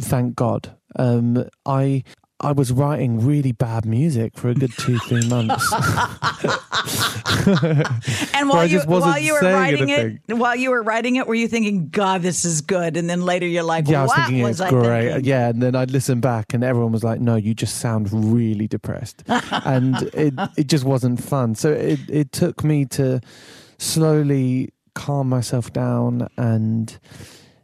Thank 0.00 0.36
God. 0.36 0.76
Um, 0.94 1.44
I. 1.66 2.04
I 2.40 2.52
was 2.52 2.70
writing 2.70 3.24
really 3.26 3.50
bad 3.50 3.84
music 3.84 4.36
for 4.36 4.48
a 4.48 4.54
good 4.54 4.72
two, 4.78 4.98
three 5.00 5.26
months. 5.28 5.72
and 8.34 8.48
while 8.48 8.66
you 8.66 8.80
while 8.82 9.18
you 9.18 9.32
were 9.32 9.40
writing 9.40 9.90
anything. 9.90 10.20
it, 10.28 10.34
while 10.34 10.54
you 10.54 10.70
were 10.70 10.82
writing 10.82 11.16
it, 11.16 11.26
were 11.26 11.34
you 11.34 11.48
thinking, 11.48 11.88
"God, 11.88 12.22
this 12.22 12.44
is 12.44 12.60
good"? 12.60 12.96
And 12.96 13.10
then 13.10 13.22
later 13.22 13.46
you're 13.46 13.62
like, 13.64 13.88
yeah, 13.88 14.00
I 14.00 14.02
was 14.02 14.08
"What 14.10 14.16
thinking 14.26 14.42
was 14.42 14.60
it's 14.60 14.60
I 14.60 14.70
great. 14.70 15.08
thinking?" 15.10 15.24
Yeah, 15.24 15.48
and 15.48 15.62
then 15.62 15.74
I'd 15.74 15.90
listen 15.90 16.20
back, 16.20 16.54
and 16.54 16.62
everyone 16.62 16.92
was 16.92 17.02
like, 17.02 17.20
"No, 17.20 17.36
you 17.36 17.54
just 17.54 17.78
sound 17.78 18.08
really 18.12 18.68
depressed," 18.68 19.24
and 19.26 20.02
it 20.14 20.34
it 20.56 20.68
just 20.68 20.84
wasn't 20.84 21.22
fun. 21.22 21.54
So 21.54 21.72
it 21.72 22.00
it 22.08 22.32
took 22.32 22.62
me 22.62 22.84
to 22.86 23.20
slowly 23.78 24.72
calm 24.94 25.28
myself 25.28 25.72
down 25.72 26.28
and 26.36 26.98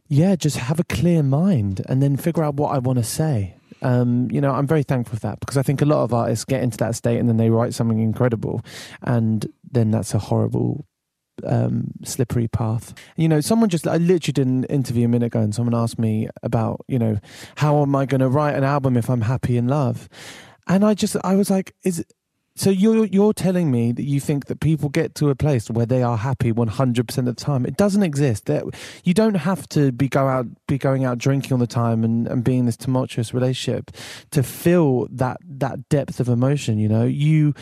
yeah, 0.09 0.37
just 0.37 0.57
have 0.57 0.79
a 0.79 0.85
clear 0.85 1.23
mind, 1.23 1.83
and 1.89 2.03
then 2.03 2.17
figure 2.17 2.43
out 2.43 2.55
what 2.55 2.75
I 2.75 2.79
want 2.79 2.99
to 2.99 3.05
say. 3.05 3.55
Um, 3.85 4.29
you 4.31 4.41
know, 4.41 4.51
I'm 4.51 4.67
very 4.67 4.83
thankful 4.83 5.17
for 5.17 5.27
that 5.27 5.41
because 5.41 5.57
I 5.57 5.63
think 5.63 5.83
a 5.83 5.85
lot 5.85 6.03
of 6.03 6.13
artists 6.13 6.45
get 6.45 6.63
into 6.63 6.79
that 6.79 6.97
state 6.97 7.19
and 7.19 7.29
then 7.29 7.37
they 7.37 7.51
write 7.51 7.75
something 7.75 8.01
incredible, 8.01 8.63
and 9.03 9.47
then 9.71 9.93
that's 9.93 10.15
a 10.15 10.19
horrible 10.19 10.87
um, 11.45 11.93
slippery 12.05 12.49
path. 12.49 12.95
You 13.17 13.29
know, 13.29 13.41
someone 13.41 13.69
just, 13.69 13.87
I 13.87 13.97
literally 13.97 14.33
did 14.33 14.47
an 14.47 14.65
interview 14.65 15.05
a 15.05 15.09
minute 15.09 15.27
ago 15.27 15.41
and 15.41 15.55
someone 15.55 15.75
asked 15.75 15.99
me 15.99 16.29
about, 16.43 16.85
you 16.89 16.99
know, 16.99 17.19
how 17.57 17.83
am 17.83 17.95
I 17.95 18.07
going 18.07 18.21
to 18.21 18.29
write 18.29 18.55
an 18.55 18.65
album 18.65 18.97
if 18.97 19.11
I'm 19.11 19.23
happy 19.23 19.57
in 19.57 19.69
love? 19.69 20.09
And 20.67 20.85
I 20.85 20.95
just, 20.95 21.17
I 21.25 21.35
was 21.35 21.51
like, 21.51 21.75
is 21.85 22.05
so 22.57 22.71
you're 22.71 23.07
you're 23.07 23.33
telling 23.33 23.71
me 23.71 23.91
that 23.93 24.05
you 24.05 24.21
think 24.21 24.47
that 24.47 24.61
people 24.61 24.89
get 24.89 25.15
to 25.17 25.29
a 25.29 25.35
place 25.35 25.69
where 25.69 25.87
they 25.87 26.03
are 26.03 26.17
happy 26.17 26.53
100% 26.53 27.19
of 27.19 27.25
the 27.25 27.35
time. 27.35 27.67
It 27.67 27.77
doesn't 27.77 28.03
exist. 28.03 28.47
That 28.47 28.65
you 29.03 29.13
don't 29.13 29.35
have 29.35 29.69
to 29.71 29.91
be 29.91 30.09
go 30.09 30.29
out 30.29 30.47
be 30.67 30.79
going 30.79 31.05
out 31.05 31.19
drinking 31.19 31.53
all 31.53 31.59
the 31.59 31.67
time 31.67 32.05
and, 32.05 32.29
and 32.29 32.45
being 32.45 32.61
in 32.61 32.67
this 32.67 32.77
tumultuous 32.77 33.35
relationship 33.35 33.91
to 34.31 34.43
feel 34.43 35.09
that 35.11 35.39
that 35.45 35.89
depth 35.89 36.21
of 36.21 36.29
emotion, 36.29 36.79
you 36.79 36.89
know. 36.89 37.05
You 37.05 37.55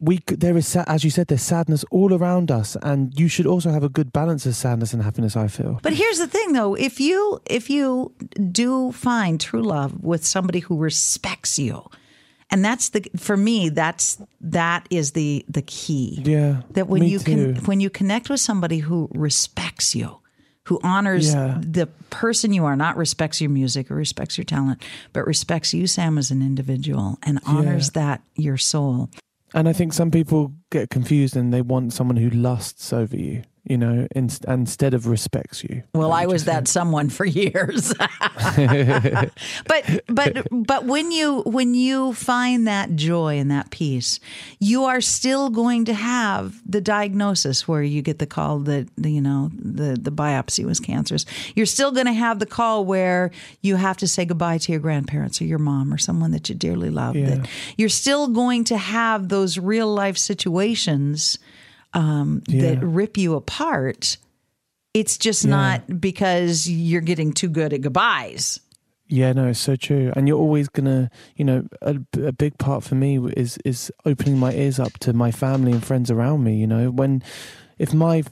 we 0.00 0.20
there 0.26 0.56
is 0.56 0.76
as 0.76 1.04
you 1.04 1.10
said 1.10 1.26
there's 1.26 1.42
sadness 1.42 1.84
all 1.90 2.14
around 2.14 2.50
us 2.50 2.76
and 2.82 3.18
you 3.18 3.28
should 3.28 3.46
also 3.46 3.70
have 3.70 3.82
a 3.82 3.88
good 3.88 4.12
balance 4.12 4.46
of 4.46 4.54
sadness 4.54 4.92
and 4.92 5.02
happiness 5.02 5.36
i 5.36 5.48
feel 5.48 5.80
But 5.82 5.92
here's 5.92 6.18
the 6.18 6.28
thing, 6.28 6.52
though: 6.52 6.74
if 6.74 7.00
you 7.00 7.40
if 7.46 7.68
you 7.70 8.12
do 8.52 8.92
find 8.92 9.40
true 9.40 9.62
love 9.62 10.02
with 10.02 10.24
somebody 10.24 10.60
who 10.60 10.76
respects 10.76 11.58
you, 11.58 11.84
and 12.50 12.64
that's 12.64 12.88
the 12.90 13.02
for 13.16 13.36
me 13.36 13.68
that's 13.68 14.18
that 14.40 14.86
is 14.90 15.12
the 15.12 15.44
the 15.48 15.62
key. 15.62 16.20
yeah 16.24 16.62
That 16.72 16.88
when 16.88 17.02
you 17.04 17.18
can 17.20 17.56
when 17.66 17.80
you 17.80 17.90
connect 17.90 18.28
with 18.30 18.40
somebody 18.40 18.78
who 18.78 19.08
respects 19.14 19.94
you, 19.94 20.18
who 20.64 20.80
honors 20.82 21.32
Yeah. 21.34 21.58
the 21.60 21.86
person 22.10 22.52
you 22.52 22.64
are, 22.64 22.76
not 22.76 22.96
respects 22.96 23.40
your 23.40 23.50
music 23.50 23.90
or 23.90 23.94
respects 23.96 24.36
your 24.38 24.44
talent, 24.44 24.82
but 25.12 25.26
respects 25.26 25.72
you, 25.74 25.86
Sam, 25.86 26.18
as 26.18 26.30
an 26.30 26.42
individual, 26.42 27.18
and 27.22 27.40
honors 27.46 27.90
that 27.90 28.22
your 28.36 28.56
soul. 28.58 29.08
and 29.54 29.68
i 29.68 29.72
think 29.72 29.92
some 29.94 30.10
people 30.10 30.52
get 30.70 30.90
confused 30.90 31.34
and 31.36 31.52
they 31.54 31.62
want 31.62 31.92
someone 31.92 32.16
who 32.18 32.28
lusts 32.30 32.92
over 32.92 33.16
you 33.16 33.42
you 33.68 33.76
know 33.76 34.06
in, 34.14 34.30
instead 34.46 34.94
of 34.94 35.06
respects 35.06 35.62
you 35.62 35.82
Well, 35.94 36.12
I 36.12 36.26
was 36.26 36.44
that 36.44 36.68
someone 36.68 37.08
for 37.10 37.24
years. 37.24 37.92
but 39.66 40.04
but 40.06 40.46
but 40.50 40.84
when 40.84 41.10
you 41.10 41.42
when 41.42 41.74
you 41.74 42.12
find 42.14 42.66
that 42.66 42.96
joy 42.96 43.38
and 43.38 43.50
that 43.50 43.70
peace, 43.70 44.20
you 44.58 44.84
are 44.84 45.00
still 45.00 45.50
going 45.50 45.84
to 45.86 45.94
have 45.94 46.60
the 46.66 46.80
diagnosis 46.80 47.68
where 47.68 47.82
you 47.82 48.02
get 48.02 48.18
the 48.18 48.26
call 48.26 48.60
that 48.60 48.88
you 48.96 49.20
know 49.20 49.50
the 49.52 49.98
the 50.00 50.12
biopsy 50.12 50.64
was 50.64 50.80
cancerous. 50.80 51.24
You're 51.54 51.66
still 51.66 51.92
going 51.92 52.06
to 52.06 52.12
have 52.12 52.38
the 52.38 52.46
call 52.46 52.84
where 52.84 53.30
you 53.60 53.76
have 53.76 53.96
to 53.98 54.08
say 54.08 54.24
goodbye 54.24 54.58
to 54.58 54.72
your 54.72 54.80
grandparents 54.80 55.40
or 55.40 55.44
your 55.44 55.58
mom 55.58 55.92
or 55.92 55.98
someone 55.98 56.30
that 56.32 56.48
you 56.48 56.54
dearly 56.54 56.90
love. 56.90 57.14
That 57.14 57.48
you're 57.76 57.88
still 57.88 58.28
going 58.28 58.64
to 58.64 58.76
have 58.76 59.28
those 59.28 59.58
real 59.58 59.92
life 59.92 60.16
situations 60.16 61.38
um, 61.94 62.42
Yeah. 62.46 62.62
that 62.62 62.84
rip 62.84 63.16
you 63.16 63.34
apart. 63.34 64.16
It's 64.94 65.18
just 65.18 65.46
not 65.46 66.00
because 66.00 66.68
you're 66.68 67.00
getting 67.02 67.32
too 67.32 67.48
good 67.48 67.72
at 67.72 67.82
goodbyes. 67.82 68.58
Yeah, 69.06 69.32
no, 69.32 69.48
it's 69.48 69.58
so 69.60 69.76
true. 69.76 70.12
And 70.16 70.28
you're 70.28 70.38
always 70.38 70.68
gonna, 70.68 71.10
you 71.36 71.44
know, 71.44 71.66
a, 71.80 71.96
a 72.22 72.32
big 72.32 72.58
part 72.58 72.84
for 72.84 72.94
me 72.94 73.18
is 73.36 73.58
is 73.64 73.90
opening 74.04 74.38
my 74.38 74.52
ears 74.52 74.78
up 74.78 74.98
to 75.00 75.12
my 75.12 75.30
family 75.30 75.72
and 75.72 75.84
friends 75.84 76.10
around 76.10 76.44
me. 76.44 76.56
You 76.56 76.66
know, 76.66 76.90
when 76.90 77.22
if 77.78 77.94
my 77.94 78.22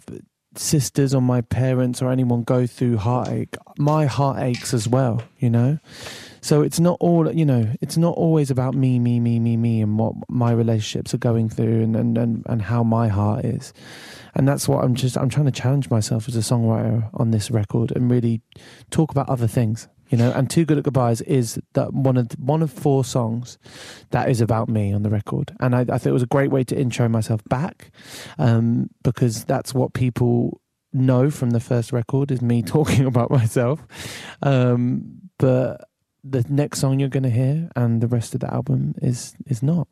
sisters 0.55 1.15
or 1.15 1.23
my 1.23 1.41
parents 1.41 2.03
or 2.03 2.11
anyone 2.11 2.43
go 2.43 2.67
through 2.67 2.97
heartache, 2.99 3.57
my 3.79 4.07
heart 4.07 4.39
aches 4.43 4.75
as 4.75 4.87
well. 4.89 5.23
You 5.39 5.51
know, 5.51 5.79
so 6.47 6.62
it's 6.62 6.79
not 6.79 6.97
all 7.00 7.33
you 7.33 7.45
know. 7.45 7.73
It's 7.81 7.97
not 7.97 8.17
always 8.17 8.53
about 8.53 8.75
me, 8.75 9.00
me, 9.00 9.19
me, 9.19 9.41
me, 9.41 9.57
me, 9.57 9.83
and 9.83 9.99
what 9.99 10.15
my 10.29 10.53
relationships 10.53 11.12
are 11.12 11.19
going 11.19 11.49
through 11.49 11.83
and 11.83 11.97
and 11.97 12.17
and, 12.17 12.47
and 12.47 12.62
how 12.62 12.85
my 12.85 13.09
heart 13.09 13.45
is. 13.45 13.73
And 14.37 14.47
that's 14.47 14.69
what 14.69 14.85
I'm 14.85 14.95
just 14.95 15.19
I'm 15.19 15.29
trying 15.29 15.47
to 15.47 15.50
challenge 15.50 15.91
myself 15.91 16.29
as 16.29 16.37
a 16.37 16.41
songwriter 16.55 17.11
on 17.15 17.33
this 17.33 17.50
record 17.50 17.91
and 17.91 18.09
really 18.09 18.43
talk 18.91 19.11
about 19.11 19.29
other 19.29 19.49
things 19.49 19.88
you 20.09 20.17
know 20.17 20.31
and 20.37 20.49
too 20.49 20.65
good 20.65 20.79
at 20.79 20.85
goodbyes 20.85 21.21
is 21.23 21.59
that 21.73 21.93
one 21.93 22.17
of 22.17 22.29
one 22.38 22.62
of 22.62 22.71
four 22.71 23.05
songs 23.05 23.59
that 24.11 24.31
is 24.31 24.41
about 24.41 24.69
me 24.69 24.93
on 24.93 25.03
the 25.03 25.11
record 25.11 25.53
and 25.59 25.75
i, 25.75 25.81
I 25.81 25.99
thought 25.99 26.07
it 26.07 26.12
was 26.12 26.23
a 26.23 26.26
great 26.26 26.53
way 26.53 26.62
to 26.62 26.79
intro 26.79 27.09
myself 27.09 27.43
back 27.49 27.91
um, 28.38 28.88
because 29.03 29.45
that's 29.47 29.75
what 29.75 29.95
people 29.95 30.61
know 30.93 31.29
from 31.29 31.50
the 31.50 31.59
first 31.59 31.93
record 31.93 32.31
is 32.31 32.41
me 32.41 32.62
talking 32.76 33.05
about 33.05 33.33
myself 33.33 33.85
um, 34.43 35.19
but 35.41 35.88
the 36.28 36.45
next 36.49 36.80
song 36.80 36.99
you're 36.99 37.09
going 37.09 37.23
to 37.23 37.30
hear 37.30 37.71
and 37.76 38.00
the 38.00 38.09
rest 38.09 38.35
of 38.35 38.40
the 38.40 38.52
album 38.52 38.95
is 39.00 39.35
is 39.47 39.62
not 39.62 39.88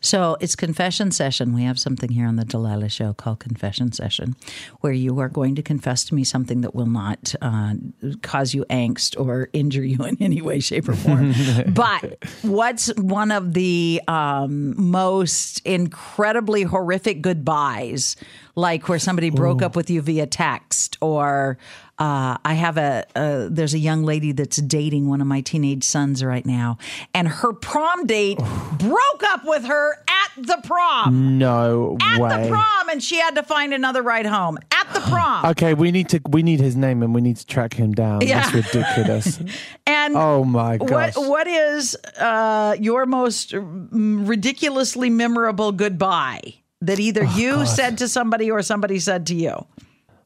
So 0.00 0.36
it's 0.40 0.56
confession 0.56 1.10
session. 1.10 1.54
We 1.54 1.62
have 1.62 1.78
something 1.78 2.10
here 2.10 2.26
on 2.26 2.36
the 2.36 2.44
Delilah 2.44 2.88
Show 2.88 3.12
called 3.12 3.40
confession 3.40 3.92
session, 3.92 4.36
where 4.80 4.92
you 4.92 5.18
are 5.20 5.28
going 5.28 5.54
to 5.56 5.62
confess 5.62 6.04
to 6.04 6.14
me 6.14 6.24
something 6.24 6.60
that 6.62 6.74
will 6.74 6.86
not 6.86 7.34
uh, 7.42 7.74
cause 8.22 8.54
you 8.54 8.64
angst 8.70 9.18
or 9.18 9.48
injure 9.52 9.84
you 9.84 10.04
in 10.04 10.16
any 10.20 10.40
way, 10.40 10.60
shape, 10.60 10.88
or 10.88 10.94
form. 10.94 11.34
but 11.68 12.24
what's 12.42 12.88
one 12.96 13.30
of 13.30 13.54
the 13.54 14.00
um, 14.08 14.74
most 14.80 15.60
incredibly 15.64 16.62
horrific 16.62 17.22
goodbyes, 17.22 18.16
like 18.54 18.88
where 18.88 18.98
somebody 18.98 19.30
broke 19.30 19.62
up 19.62 19.76
with 19.76 19.90
you 19.90 20.00
via 20.00 20.26
text 20.26 20.96
or 21.00 21.58
uh, 21.98 22.36
I 22.44 22.54
have 22.54 22.76
a, 22.76 23.04
a 23.14 23.48
there's 23.50 23.72
a 23.72 23.78
young 23.78 24.02
lady 24.02 24.32
that's 24.32 24.58
dating 24.58 25.08
one 25.08 25.22
of 25.22 25.26
my 25.26 25.40
teenage 25.40 25.82
sons 25.82 26.22
right 26.22 26.44
now, 26.44 26.76
and 27.14 27.26
her 27.26 27.54
prom 27.54 28.06
date 28.06 28.38
broke 28.78 29.22
up 29.28 29.46
with 29.46 29.55
her 29.64 29.92
at 30.08 30.44
the 30.46 30.60
prom. 30.64 31.38
no 31.38 31.96
At 32.02 32.20
way 32.20 32.42
the 32.42 32.48
prom, 32.48 32.88
and 32.90 33.02
she 33.02 33.16
had 33.18 33.36
to 33.36 33.42
find 33.42 33.72
another 33.72 34.02
ride 34.02 34.26
home. 34.26 34.58
At 34.72 34.92
the 34.92 35.00
prom, 35.00 35.44
okay 35.52 35.72
we 35.74 35.90
need 35.90 36.08
to 36.10 36.20
we 36.28 36.42
need 36.42 36.60
his 36.60 36.76
name 36.76 37.02
and 37.02 37.14
we 37.14 37.20
need 37.20 37.36
to 37.38 37.46
track 37.46 37.72
him 37.74 37.92
down 37.92 38.20
Yeah. 38.20 38.48
that's 38.50 38.74
ridiculous 38.74 39.40
and 39.86 40.14
oh 40.16 40.44
my 40.44 40.76
what 40.76 40.88
gosh 40.88 41.16
what 41.16 41.46
is 41.46 41.96
uh, 42.18 42.76
your 42.78 43.06
most 43.06 43.54
ridiculously 43.54 45.10
memorable 45.10 45.72
goodbye 45.72 46.54
that 46.80 47.00
either 47.00 47.22
Oh, 47.24 47.36
you 47.36 47.66
said 47.66 47.98
to 47.98 48.08
somebody 48.08 48.50
or 48.50 48.62
somebody 48.62 48.98
said 48.98 49.26
to 49.28 49.34
you? 49.34 49.64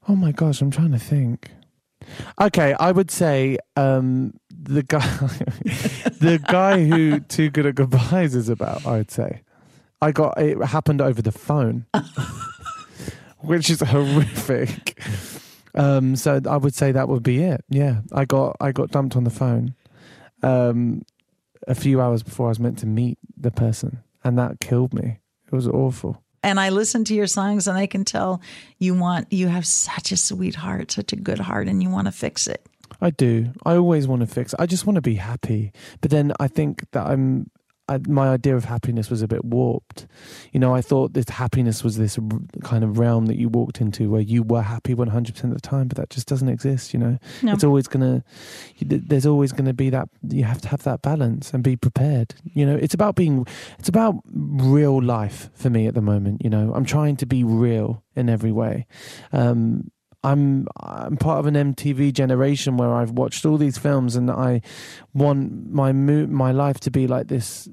Oh 0.08 0.16
my 0.16 0.32
gosh, 0.32 0.60
I'm 0.60 0.70
trying 0.70 0.90
to 0.92 0.98
think. 0.98 1.50
Okay, 2.40 2.72
I 2.74 2.90
would 2.90 3.10
say 3.10 3.58
um, 3.76 4.34
the 4.70 4.82
guy, 4.84 5.00
the 6.20 6.40
guy 6.48 6.84
who 6.84 7.20
Too 7.20 7.50
Good 7.50 7.66
at 7.66 7.74
Goodbyes 7.74 8.34
is 8.34 8.48
about. 8.48 8.86
I 8.86 8.98
would 8.98 9.10
say 9.10 9.42
I 10.00 10.12
got 10.12 10.40
it 10.40 10.62
happened 10.62 11.00
over 11.00 11.20
the 11.20 11.32
phone, 11.32 11.86
which 13.38 13.68
is 13.68 13.80
horrific. 13.80 15.02
Um, 15.74 16.16
so 16.16 16.40
I 16.48 16.56
would 16.56 16.74
say 16.74 16.92
that 16.92 17.08
would 17.08 17.22
be 17.22 17.42
it. 17.42 17.64
Yeah, 17.68 18.00
I 18.12 18.24
got 18.24 18.56
I 18.60 18.72
got 18.72 18.90
dumped 18.90 19.16
on 19.16 19.24
the 19.24 19.30
phone 19.30 19.74
um, 20.42 21.02
a 21.66 21.74
few 21.74 22.00
hours 22.00 22.22
before 22.22 22.46
I 22.46 22.50
was 22.50 22.60
meant 22.60 22.78
to 22.78 22.86
meet 22.86 23.18
the 23.36 23.50
person, 23.50 24.02
and 24.22 24.38
that 24.38 24.60
killed 24.60 24.94
me. 24.94 25.18
It 25.46 25.52
was 25.52 25.66
awful. 25.66 26.22
And 26.42 26.58
I 26.58 26.70
listen 26.70 27.04
to 27.04 27.14
your 27.14 27.26
songs, 27.26 27.66
and 27.66 27.76
I 27.76 27.86
can 27.86 28.04
tell 28.04 28.40
you 28.78 28.94
want 28.94 29.32
you 29.32 29.48
have 29.48 29.66
such 29.66 30.12
a 30.12 30.16
sweet 30.16 30.54
heart, 30.54 30.92
such 30.92 31.12
a 31.12 31.16
good 31.16 31.40
heart, 31.40 31.66
and 31.66 31.82
you 31.82 31.90
want 31.90 32.06
to 32.06 32.12
fix 32.12 32.46
it. 32.46 32.66
I 33.00 33.10
do. 33.10 33.52
I 33.64 33.76
always 33.76 34.06
want 34.06 34.20
to 34.20 34.26
fix. 34.26 34.54
I 34.58 34.66
just 34.66 34.86
want 34.86 34.96
to 34.96 35.02
be 35.02 35.14
happy. 35.14 35.72
But 36.00 36.10
then 36.10 36.32
I 36.38 36.48
think 36.48 36.90
that 36.92 37.06
I'm 37.06 37.50
I, 37.90 37.98
my 38.06 38.28
idea 38.28 38.54
of 38.54 38.64
happiness 38.64 39.10
was 39.10 39.20
a 39.20 39.26
bit 39.26 39.44
warped. 39.44 40.06
You 40.52 40.60
know, 40.60 40.72
I 40.72 40.80
thought 40.80 41.12
this 41.12 41.28
happiness 41.28 41.82
was 41.82 41.96
this 41.96 42.20
kind 42.62 42.84
of 42.84 43.00
realm 43.00 43.26
that 43.26 43.36
you 43.36 43.48
walked 43.48 43.80
into 43.80 44.08
where 44.08 44.20
you 44.20 44.44
were 44.44 44.62
happy 44.62 44.94
100% 44.94 45.44
of 45.44 45.50
the 45.50 45.60
time, 45.60 45.88
but 45.88 45.96
that 45.96 46.08
just 46.08 46.28
doesn't 46.28 46.48
exist, 46.48 46.94
you 46.94 47.00
know. 47.00 47.18
No. 47.42 47.52
It's 47.52 47.64
always 47.64 47.88
going 47.88 48.22
to, 48.22 48.84
there's 48.84 49.26
always 49.26 49.50
going 49.50 49.64
to 49.64 49.74
be 49.74 49.90
that, 49.90 50.08
you 50.22 50.44
have 50.44 50.60
to 50.60 50.68
have 50.68 50.84
that 50.84 51.02
balance 51.02 51.52
and 51.52 51.64
be 51.64 51.74
prepared. 51.74 52.36
You 52.44 52.64
know, 52.64 52.76
it's 52.76 52.94
about 52.94 53.16
being, 53.16 53.44
it's 53.80 53.88
about 53.88 54.14
real 54.32 55.02
life 55.02 55.50
for 55.54 55.68
me 55.68 55.88
at 55.88 55.94
the 55.94 56.00
moment, 56.00 56.44
you 56.44 56.50
know. 56.50 56.72
I'm 56.72 56.84
trying 56.84 57.16
to 57.16 57.26
be 57.26 57.42
real 57.42 58.04
in 58.14 58.28
every 58.28 58.52
way. 58.52 58.86
Um, 59.32 59.90
I'm 60.22 60.66
I'm 60.78 61.16
part 61.16 61.38
of 61.38 61.46
an 61.46 61.54
MTV 61.54 62.12
generation 62.12 62.76
where 62.76 62.92
I've 62.92 63.12
watched 63.12 63.46
all 63.46 63.56
these 63.56 63.78
films 63.78 64.16
and 64.16 64.30
I 64.30 64.60
want 65.14 65.72
my 65.72 65.92
mo- 65.92 66.26
my 66.26 66.52
life 66.52 66.80
to 66.80 66.90
be 66.90 67.06
like 67.06 67.28
this 67.28 67.68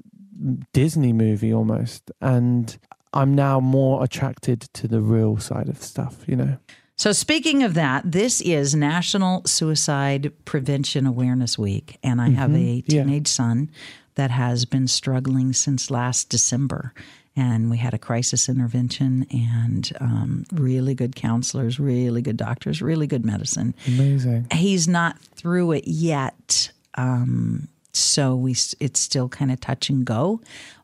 Disney 0.72 1.12
movie 1.12 1.52
almost. 1.52 2.10
And 2.20 2.76
I'm 3.12 3.34
now 3.34 3.60
more 3.60 4.04
attracted 4.04 4.62
to 4.74 4.88
the 4.88 5.00
real 5.00 5.38
side 5.38 5.68
of 5.68 5.82
stuff, 5.82 6.24
you 6.26 6.36
know. 6.36 6.58
So, 6.96 7.12
speaking 7.12 7.62
of 7.62 7.74
that, 7.74 8.10
this 8.10 8.40
is 8.40 8.74
National 8.74 9.42
Suicide 9.46 10.32
Prevention 10.44 11.06
Awareness 11.06 11.56
Week. 11.56 11.96
And 12.02 12.20
I 12.20 12.30
have 12.30 12.50
mm-hmm. 12.50 12.56
a 12.56 12.84
Yeah. 12.86 13.04
teenage 13.04 13.28
son 13.28 13.70
that 14.16 14.32
has 14.32 14.64
been 14.64 14.88
struggling 14.88 15.52
since 15.52 15.92
last 15.92 16.28
December. 16.28 16.92
And 17.38 17.70
we 17.70 17.76
had 17.76 17.94
a 17.94 17.98
crisis 17.98 18.48
intervention 18.48 19.24
and 19.30 19.92
um, 20.00 20.44
really 20.52 20.96
good 20.96 21.14
counselors, 21.14 21.78
really 21.78 22.20
good 22.20 22.36
doctors, 22.36 22.82
really 22.82 23.06
good 23.06 23.24
medicine. 23.24 23.76
Amazing. 23.86 24.48
He's 24.52 24.88
not 24.88 25.20
through 25.20 25.70
it 25.72 25.86
yet. 25.86 26.72
Um, 26.96 27.68
so 27.92 28.34
we 28.34 28.56
it's 28.80 28.98
still 28.98 29.28
kind 29.28 29.52
of 29.52 29.60
touch 29.60 29.88
and 29.88 30.04
go, 30.04 30.40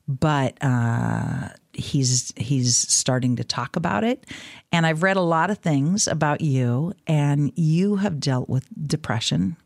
but 0.06 0.56
uh, 0.61 1.49
he's 1.73 2.32
he's 2.37 2.76
starting 2.76 3.34
to 3.37 3.44
talk 3.44 3.75
about 3.75 4.04
it. 4.04 4.25
And 4.70 4.87
I've 4.87 5.02
read 5.02 5.16
a 5.16 5.23
lot 5.23 5.50
of 5.50 5.58
things 5.58 6.06
about 6.06 6.40
you, 6.40 6.92
and 7.08 7.52
you 7.56 7.96
have 7.96 8.20
dealt 8.20 8.49
with 8.49 8.68
depression, 8.87 9.56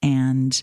and 0.00 0.62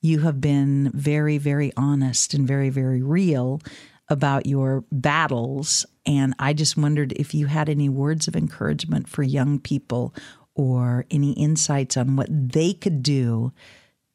you 0.00 0.20
have 0.20 0.40
been 0.40 0.90
very 0.94 1.36
very 1.36 1.70
honest 1.76 2.32
and 2.32 2.48
very 2.48 2.70
very 2.70 3.02
real 3.02 3.60
about 4.08 4.46
your 4.46 4.84
battles. 4.90 5.84
And 6.06 6.34
I 6.38 6.52
just 6.52 6.76
wondered 6.76 7.12
if 7.12 7.34
you 7.34 7.46
had 7.46 7.68
any 7.68 7.88
words 7.88 8.28
of 8.28 8.36
encouragement 8.36 9.08
for 9.08 9.22
young 9.22 9.58
people 9.58 10.14
or 10.54 11.04
any 11.10 11.32
insights 11.32 11.96
on 11.96 12.16
what 12.16 12.28
they 12.30 12.72
could 12.72 13.02
do 13.02 13.52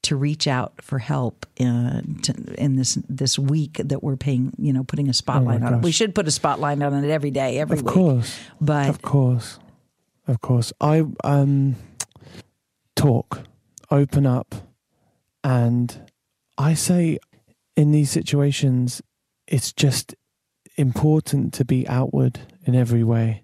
to 0.01 0.17
reach 0.17 0.47
out 0.47 0.73
for 0.81 0.99
help 0.99 1.45
in, 1.55 2.19
to, 2.23 2.33
in 2.61 2.75
this 2.75 2.97
this 3.07 3.39
week 3.39 3.75
that 3.85 4.03
we're 4.03 4.17
paying, 4.17 4.51
you 4.57 4.73
know, 4.73 4.83
putting 4.83 5.07
a 5.07 5.13
spotlight 5.13 5.63
on 5.63 5.75
it. 5.75 5.81
We 5.81 5.93
should 5.93 6.13
put 6.13 6.27
a 6.27 6.31
spotlight 6.31 6.81
on 6.81 7.03
it 7.03 7.09
every 7.09 7.31
day, 7.31 7.57
every 7.59 7.77
Of 7.77 7.85
week. 7.85 7.93
course. 7.93 8.37
But 8.59 8.89
Of 8.89 9.01
course. 9.01 9.59
Of 10.27 10.41
course. 10.41 10.73
I 10.81 11.05
um 11.23 11.77
talk, 12.95 13.43
open 13.91 14.25
up 14.25 14.55
and 15.43 16.11
I 16.57 16.73
say 16.73 17.19
in 17.77 17.91
these 17.91 18.11
situations 18.11 19.01
it's 19.47 19.73
just 19.73 20.15
important 20.75 21.53
to 21.53 21.65
be 21.65 21.87
outward 21.87 22.39
in 22.65 22.75
every 22.75 23.03
way. 23.03 23.43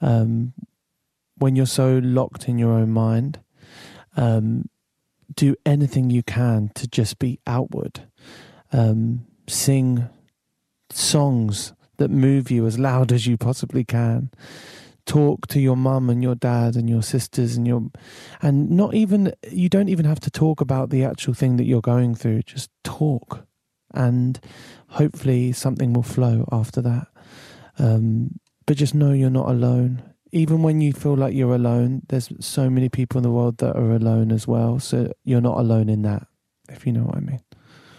Um 0.00 0.52
when 1.36 1.56
you're 1.56 1.66
so 1.66 2.00
locked 2.02 2.48
in 2.48 2.58
your 2.58 2.72
own 2.72 2.90
mind, 2.90 3.40
um 4.16 4.68
do 5.34 5.54
anything 5.64 6.10
you 6.10 6.22
can 6.22 6.70
to 6.74 6.88
just 6.88 7.18
be 7.18 7.40
outward. 7.46 8.08
Um 8.72 9.26
sing 9.48 10.08
songs 10.90 11.72
that 11.96 12.10
move 12.10 12.50
you 12.50 12.66
as 12.66 12.78
loud 12.78 13.12
as 13.12 13.26
you 13.26 13.36
possibly 13.36 13.84
can 13.84 14.30
talk 15.06 15.46
to 15.48 15.60
your 15.60 15.76
mum 15.76 16.08
and 16.08 16.22
your 16.22 16.34
dad 16.34 16.76
and 16.76 16.88
your 16.88 17.02
sisters 17.02 17.56
and 17.56 17.66
your 17.66 17.82
and 18.42 18.70
not 18.70 18.94
even 18.94 19.32
you 19.50 19.68
don't 19.68 19.88
even 19.88 20.04
have 20.04 20.20
to 20.20 20.30
talk 20.30 20.60
about 20.60 20.90
the 20.90 21.04
actual 21.04 21.34
thing 21.34 21.56
that 21.56 21.64
you're 21.64 21.80
going 21.80 22.14
through 22.14 22.42
just 22.42 22.70
talk 22.84 23.44
and 23.92 24.38
hopefully 24.90 25.52
something 25.52 25.92
will 25.92 26.02
flow 26.02 26.46
after 26.52 26.80
that 26.80 27.06
um, 27.78 28.38
but 28.66 28.76
just 28.76 28.94
know 28.94 29.12
you're 29.12 29.30
not 29.30 29.48
alone 29.48 30.02
even 30.32 30.62
when 30.62 30.80
you 30.80 30.92
feel 30.92 31.16
like 31.16 31.34
you're 31.34 31.54
alone 31.54 32.02
there's 32.08 32.30
so 32.40 32.68
many 32.70 32.88
people 32.88 33.18
in 33.18 33.22
the 33.22 33.30
world 33.30 33.58
that 33.58 33.74
are 33.76 33.92
alone 33.92 34.30
as 34.30 34.46
well 34.46 34.78
so 34.78 35.12
you're 35.24 35.40
not 35.40 35.58
alone 35.58 35.88
in 35.88 36.02
that 36.02 36.26
if 36.68 36.86
you 36.86 36.92
know 36.92 37.02
what 37.02 37.16
i 37.16 37.20
mean 37.20 37.40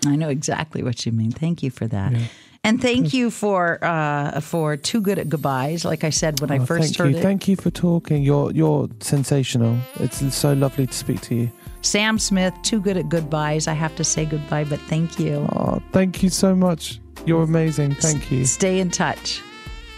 I 0.04 0.16
know 0.16 0.30
exactly 0.30 0.82
what 0.82 1.06
you 1.06 1.12
mean. 1.12 1.30
Thank 1.30 1.62
you 1.62 1.70
for 1.70 1.86
that. 1.86 2.12
Yeah. 2.12 2.26
And 2.64 2.82
thank 2.82 3.14
you 3.14 3.30
for 3.30 3.78
uh, 3.84 4.40
for 4.42 4.76
too 4.76 5.00
good 5.00 5.20
at 5.20 5.30
goodbyes. 5.30 5.86
Like 5.86 6.04
I 6.04 6.10
said 6.10 6.42
when 6.42 6.50
I 6.50 6.58
Oh, 6.58 6.66
first 6.66 6.96
thank 6.96 6.98
heard 6.98 7.12
you 7.12 7.18
it, 7.20 7.22
thank 7.22 7.48
you 7.48 7.56
for 7.56 7.70
talking 7.70 8.24
you're 8.24 8.52
you're 8.52 8.90
sensational 9.00 9.78
it's 10.00 10.34
so 10.34 10.54
lovely 10.54 10.88
to 10.88 10.94
speak 10.94 11.22
to 11.22 11.36
you 11.36 11.52
Sam 11.82 12.20
Smith, 12.20 12.54
too 12.64 12.80
good 12.80 12.98
at 12.98 13.10
goodbyes. 13.10 13.68
I 13.68 13.74
have 13.74 13.96
to 13.96 14.04
say 14.04 14.26
goodbye, 14.26 14.64
but 14.66 14.80
thank 14.82 15.20
you. 15.20 15.48
Oh, 15.54 15.82
thank 15.92 16.22
you 16.24 16.30
so 16.30 16.56
much. 16.56 17.00
You're 17.26 17.44
amazing. 17.44 17.96
Thank 17.96 18.32
you. 18.32 18.46
Stay 18.46 18.80
in 18.80 18.90
touch. 18.92 19.42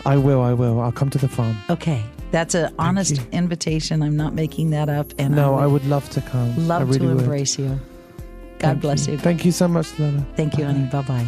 I 0.05 0.17
will. 0.17 0.41
I 0.41 0.53
will. 0.53 0.81
I'll 0.81 0.91
come 0.91 1.09
to 1.11 1.17
the 1.17 1.27
farm. 1.29 1.55
Okay, 1.69 2.03
that's 2.31 2.55
an 2.55 2.73
honest 2.79 3.17
you. 3.17 3.23
invitation. 3.31 4.01
I'm 4.01 4.17
not 4.17 4.33
making 4.33 4.71
that 4.71 4.89
up, 4.89 5.13
and 5.17 5.33
No, 5.35 5.55
I 5.55 5.63
I 5.63 5.67
would 5.67 5.83
would 5.83 5.85
love 5.89 6.09
to 6.11 6.21
come. 6.21 6.67
love 6.67 6.87
really 6.87 6.99
to 6.99 7.07
would. 7.13 7.19
embrace 7.21 7.57
you. 7.59 7.67
God 7.67 7.79
Thank 8.59 8.81
bless 8.81 9.07
you. 9.07 9.17
Thank 9.17 9.45
you 9.45 9.51
so 9.51 9.67
much, 9.67 9.97
Lola. 9.99 10.25
Thank 10.35 10.57
you, 10.57 10.65
honey. 10.65 10.89
Bye 10.91 11.01
bye. 11.03 11.27